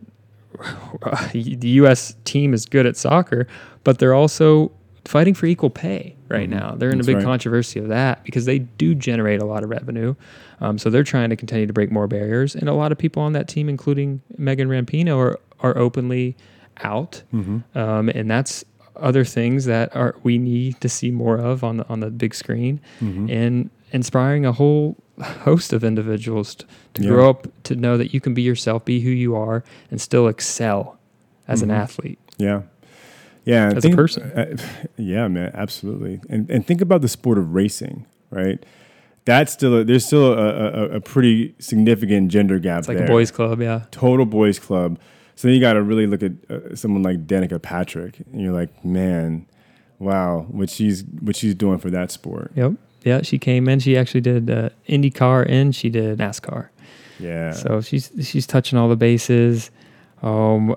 [1.33, 2.15] the U.S.
[2.25, 3.47] team is good at soccer,
[3.83, 4.71] but they're also
[5.05, 6.53] fighting for equal pay right Mhm.
[6.53, 6.75] now.
[6.77, 7.25] They're in That's a big right.
[7.25, 10.13] controversy of that because they do generate a lot of revenue.
[10.59, 13.23] Um, so they're trying to continue to break more barriers, and a lot of people
[13.23, 16.35] on that team, including Megan Rampino, are are openly
[16.83, 17.63] out, Mhm.
[17.75, 18.63] um, and that's
[18.95, 22.35] other things that are we need to see more of on the on the big
[22.35, 23.31] screen Mhm.
[23.31, 26.65] and inspiring a whole host of individuals t-
[26.95, 27.09] to Yeah.
[27.09, 30.27] grow up to know that you can be yourself, be who you are, and still
[30.27, 30.97] excel
[31.47, 31.73] as an Mhm.
[31.75, 32.19] athlete.
[32.37, 32.61] Yeah.
[33.45, 33.67] Yeah.
[33.67, 34.23] As a think- person.
[34.35, 34.55] uh,
[34.97, 36.19] yeah, man, absolutely.
[36.29, 38.63] And and think about the sport of racing, right?
[39.25, 43.05] That's still a, there's still a, a, a pretty significant gender gap It's like there.
[43.05, 43.83] a boys' club, yeah.
[43.91, 44.97] total boys club.
[45.41, 48.53] So then you got to really look at uh, someone like Danica Patrick, and you're
[48.53, 49.47] like, man,
[49.97, 52.51] wow, what she's what she's doing for that sport.
[52.53, 52.73] Yep.
[53.03, 53.79] Yeah, she came in.
[53.79, 56.69] She actually did uh, IndyCar and she did NASCAR.
[57.17, 57.53] Yeah.
[57.53, 59.71] So she's she's touching all the bases.
[60.21, 60.75] Um,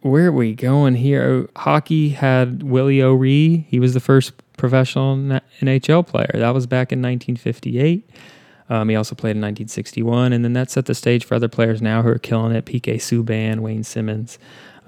[0.00, 1.48] where are we going here?
[1.54, 3.64] Hockey had Willie O'Ree.
[3.68, 5.16] He was the first professional
[5.60, 6.32] NHL player.
[6.34, 8.10] That was back in 1958.
[8.70, 11.82] Um, he also played in 1961, and then that set the stage for other players
[11.82, 12.64] now who are killing it.
[12.64, 14.38] PK Subban, Wayne Simmonds,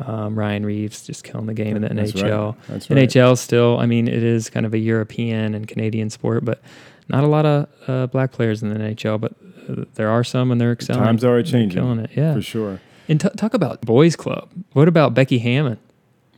[0.01, 2.25] um, Ryan Reaves, just killing the game in the That's right.
[2.25, 2.57] NHL.
[2.69, 3.09] That's right.
[3.09, 6.63] NHL still, I mean, it is kind of a European and Canadian sport, but
[7.09, 9.21] not a lot of uh, black players in the NHL.
[9.21, 9.33] But
[9.69, 11.03] uh, there are some, and they're excelling.
[11.05, 12.11] Times are They're changing, killing it.
[12.15, 12.35] Yeah.
[12.35, 12.81] for sure.
[13.09, 14.49] And t- talk about boys club.
[14.73, 15.79] What about Becky Hammon?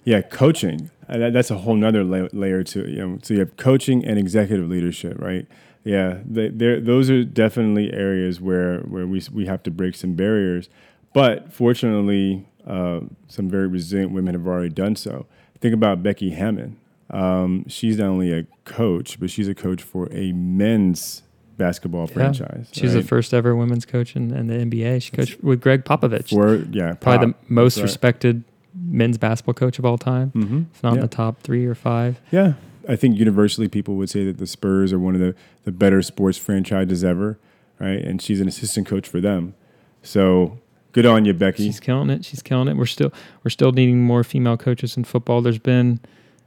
[0.04, 0.90] Yeah, coaching.
[1.08, 3.18] That, that's a whole nother la- layer to you know.
[3.22, 5.46] So you have coaching and executive leadership, right?
[5.84, 6.48] Yeah, they,
[6.80, 10.68] those are definitely areas where where we we have to break some barriers.
[11.14, 15.26] But fortunately, uh, some very resilient women have already done so.
[15.60, 16.76] Think about Becky Hammon.
[17.10, 21.22] Um, she's not only a coach, but she's a coach for a men's
[21.56, 22.68] basketball franchise.
[22.72, 23.00] She was right?
[23.00, 25.02] the first ever women's coach in, in the NBA.
[25.02, 27.46] She coached with Gregg Popovich, for yeah, probably Pop.
[27.48, 27.84] the most right.
[27.84, 30.66] respected men's basketball coach of all time, Mhm.
[30.72, 32.20] if not in the top three or five.
[32.30, 32.52] Yeah,
[32.88, 35.34] I think universally people would say that the Spurs are one of the,
[35.64, 37.38] the better sports franchises ever,
[37.78, 37.98] right?
[38.02, 39.54] And she's an assistant coach for them.
[40.02, 40.58] So
[40.92, 41.64] good on you, Becky.
[41.66, 42.24] She's killing it.
[42.24, 42.76] She's killing it.
[42.76, 43.12] We're still
[43.44, 45.42] we're still needing more female coaches in football.
[45.42, 46.00] There's been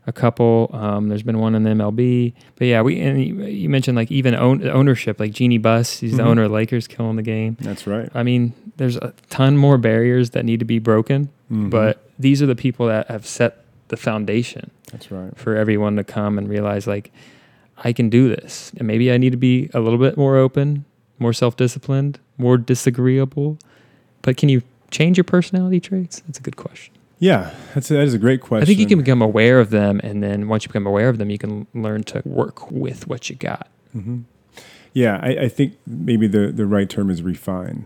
[0.08, 0.70] a couple.
[0.74, 2.34] Um, there's been one in the MLB.
[2.56, 6.00] But yeah, we and you mentioned like even own, ownership, like Jeanie Buss.
[6.00, 6.28] He's the Mhm.
[6.28, 7.56] owner of Lakers, killing the game.
[7.60, 8.10] That's right.
[8.16, 11.70] I mean, there's a ton more barriers that need to be broken, Mhm.
[11.70, 15.36] but these are the people that have set the foundation that's right.
[15.38, 17.12] for everyone to come and realize like
[17.84, 18.72] I can do this.
[18.78, 20.86] And maybe I need to be a little bit more open,
[21.20, 23.58] more self-disciplined, more disagreeable.
[24.22, 24.62] But can you
[24.92, 26.20] change your personality traits?
[26.28, 26.94] That's a good question.
[27.20, 28.64] Yeah, that's that is a great question.
[28.64, 31.18] I think you can become aware of them and then once you become aware of
[31.20, 33.68] them, you can learn to work with what you got.
[33.94, 34.22] hmm
[34.94, 37.86] Yeah, I, I think maybe the the right term is refine.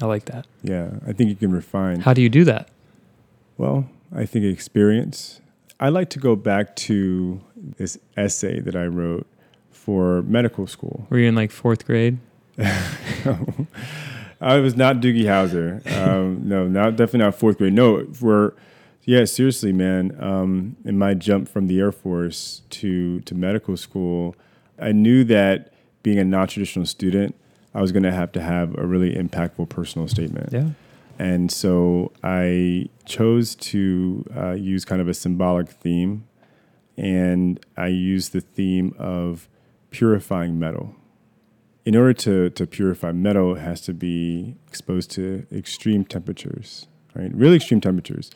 [0.00, 0.46] I like that.
[0.62, 2.00] Yeah, I think you can refine.
[2.00, 2.68] How do you do that?
[3.56, 5.40] Well, I think experience.
[5.80, 9.26] I like to go back to this essay that I wrote
[9.70, 11.06] for medical school.
[11.10, 12.18] Were you in like fourth grade?
[14.40, 15.86] I was not Doogie Howser.
[15.96, 17.72] Um, no, not definitely not fourth grade.
[17.72, 18.54] No, for
[19.04, 20.16] yeah, seriously, man.
[20.22, 24.34] Um, in my jump from the Air Force to to medical school,
[24.78, 25.72] I knew that
[26.02, 27.34] being a non-traditional student,
[27.74, 30.52] I was going to have to have a really impactful personal statement.
[30.52, 30.70] Yeah.
[31.18, 36.24] And so I chose to uh, use kind of a symbolic theme,
[36.96, 39.48] and I used the theme of
[39.90, 40.94] purifying metal.
[41.84, 47.34] In order to, to purify metal, it has to be exposed to extreme temperatures, right?
[47.34, 48.30] Really extreme temperatures.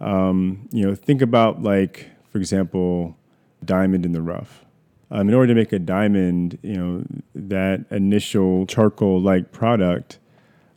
[0.00, 3.16] Um, you know, think about like, for example,
[3.64, 4.64] diamond in the rough.
[5.10, 7.04] Um, in order to make a diamond, you know,
[7.34, 10.18] that initial charcoal-like product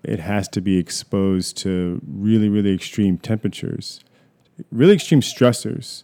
[0.03, 3.99] it has to be exposed to really, really extreme temperatures,
[4.71, 6.03] really extreme stressors,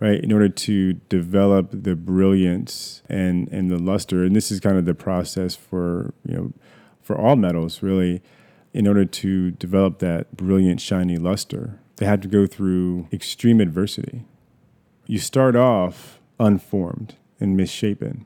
[0.00, 4.24] right, in order to develop the brilliance and, and the luster.
[4.24, 6.52] And this is kind of the process for, you know,
[7.02, 8.22] for all metals, really,
[8.72, 11.78] in order to develop that brilliant, shiny luster.
[11.96, 14.24] They had to go through extreme adversity.
[15.06, 18.24] You start off unformed and misshapen,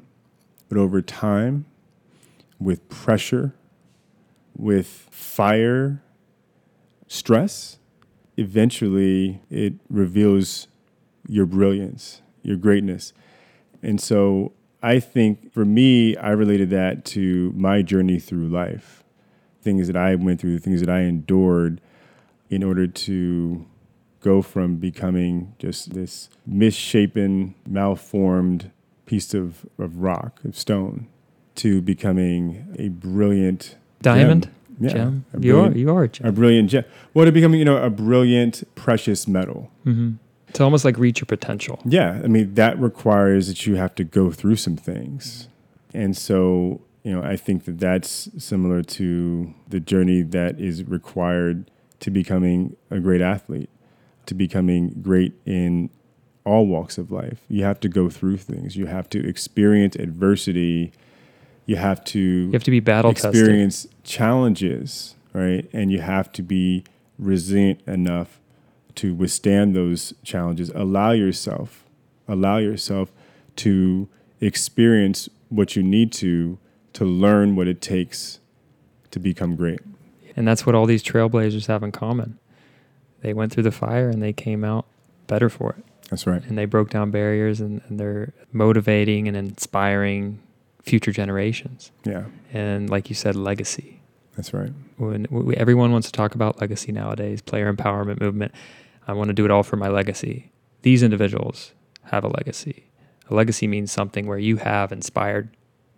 [0.68, 1.66] but over time,
[2.58, 3.54] with pressure,
[4.56, 6.02] with fire
[7.08, 7.78] stress,
[8.36, 10.68] eventually it reveals
[11.28, 13.12] your brilliance, your greatness.
[13.82, 19.04] And so I think for me, I related that to my journey through life,
[19.62, 21.80] things that I went through, things that I endured
[22.48, 23.66] in order to
[24.20, 28.70] go from becoming just this misshapen, malformed
[29.06, 31.08] piece of, of rock, of stone,
[31.56, 34.52] to becoming a brilliant Diamond, gem.
[34.80, 35.24] Yeah, gem.
[35.34, 36.26] a You are you are a gem.
[36.26, 36.84] a brilliant gem.
[37.14, 39.70] Well, to becoming, you know, a brilliant, precious metal.
[39.84, 40.12] hmm
[40.54, 41.80] To almost like reach your potential.
[41.84, 45.48] Yeah, I mean that requires that you have to go through some things,
[45.94, 51.70] and so you know I think that that's similar to the journey that is required
[52.00, 53.68] to becoming a great athlete,
[54.26, 55.90] to becoming great in
[56.44, 57.44] all walks of life.
[57.48, 58.74] You have to go through things.
[58.74, 60.92] You have to experience adversity.
[61.70, 63.30] You have to You have to be battle tested.
[63.30, 65.70] experience challenges, right?
[65.72, 66.82] And you have to be
[67.16, 68.40] resilient enough
[68.96, 70.70] to withstand those challenges.
[70.74, 71.84] Allow yourself,
[72.26, 73.12] allow yourself
[73.62, 74.08] to
[74.40, 76.58] experience what you need to
[76.94, 78.40] to learn what it takes
[79.12, 79.78] to become great.
[80.34, 82.40] And that's what all these trailblazers have in common.
[83.20, 84.86] They went through the fire and they came out
[85.28, 85.84] better for it.
[86.10, 86.42] That's right.
[86.42, 90.40] And they broke down barriers and, and they're motivating and inspiring
[90.82, 91.92] future generations.
[92.04, 94.00] Yeah, And like you said, legacy.
[94.36, 94.72] that's right.
[94.96, 98.52] When we, everyone wants to talk about legacy nowadays, player empowerment movement,
[99.06, 100.52] I want to do it all for my legacy.
[100.82, 101.72] These individuals
[102.04, 102.84] have a legacy.
[103.28, 105.50] A legacy means something where you have inspired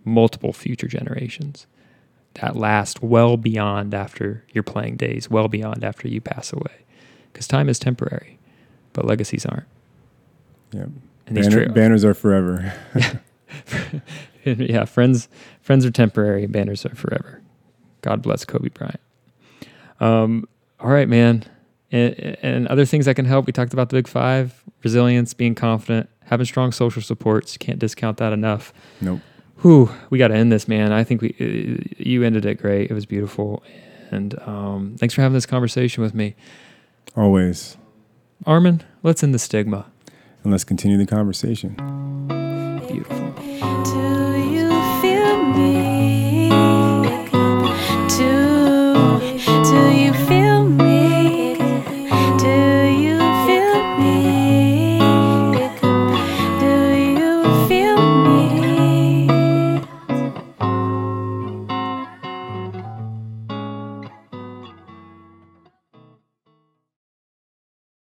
[0.04, 1.66] multiple future generations
[2.34, 6.84] that last well beyond after your playing days, well beyond after you pass away.
[7.32, 8.38] Because time is temporary,
[8.92, 9.66] but legacies aren't.
[10.72, 10.86] Yeah,
[11.26, 12.72] And these Banner, banners are forever.
[14.72, 15.28] yeah, friends
[15.60, 17.40] friends are temporary, banners are forever.
[18.02, 19.00] God bless Kobe Bryant.
[20.00, 20.48] Um,
[20.80, 21.44] all right, man.
[21.92, 23.46] And, and other things that can help.
[23.46, 27.56] We talked about the big five: resilience, being confident, having strong social supports.
[27.56, 28.72] Can't discount that enough.
[29.00, 29.20] nope.
[29.58, 30.92] Whew, we got to end this, man.
[30.92, 32.90] I think we uh, you ended it great.
[32.90, 33.62] It was beautiful,
[34.10, 36.34] and um, thanks for having this conversation with me,
[37.16, 37.76] Always.
[38.44, 38.82] Armin.
[39.04, 39.86] Let's end the stigma.
[40.42, 42.41] And let's continue the conversation.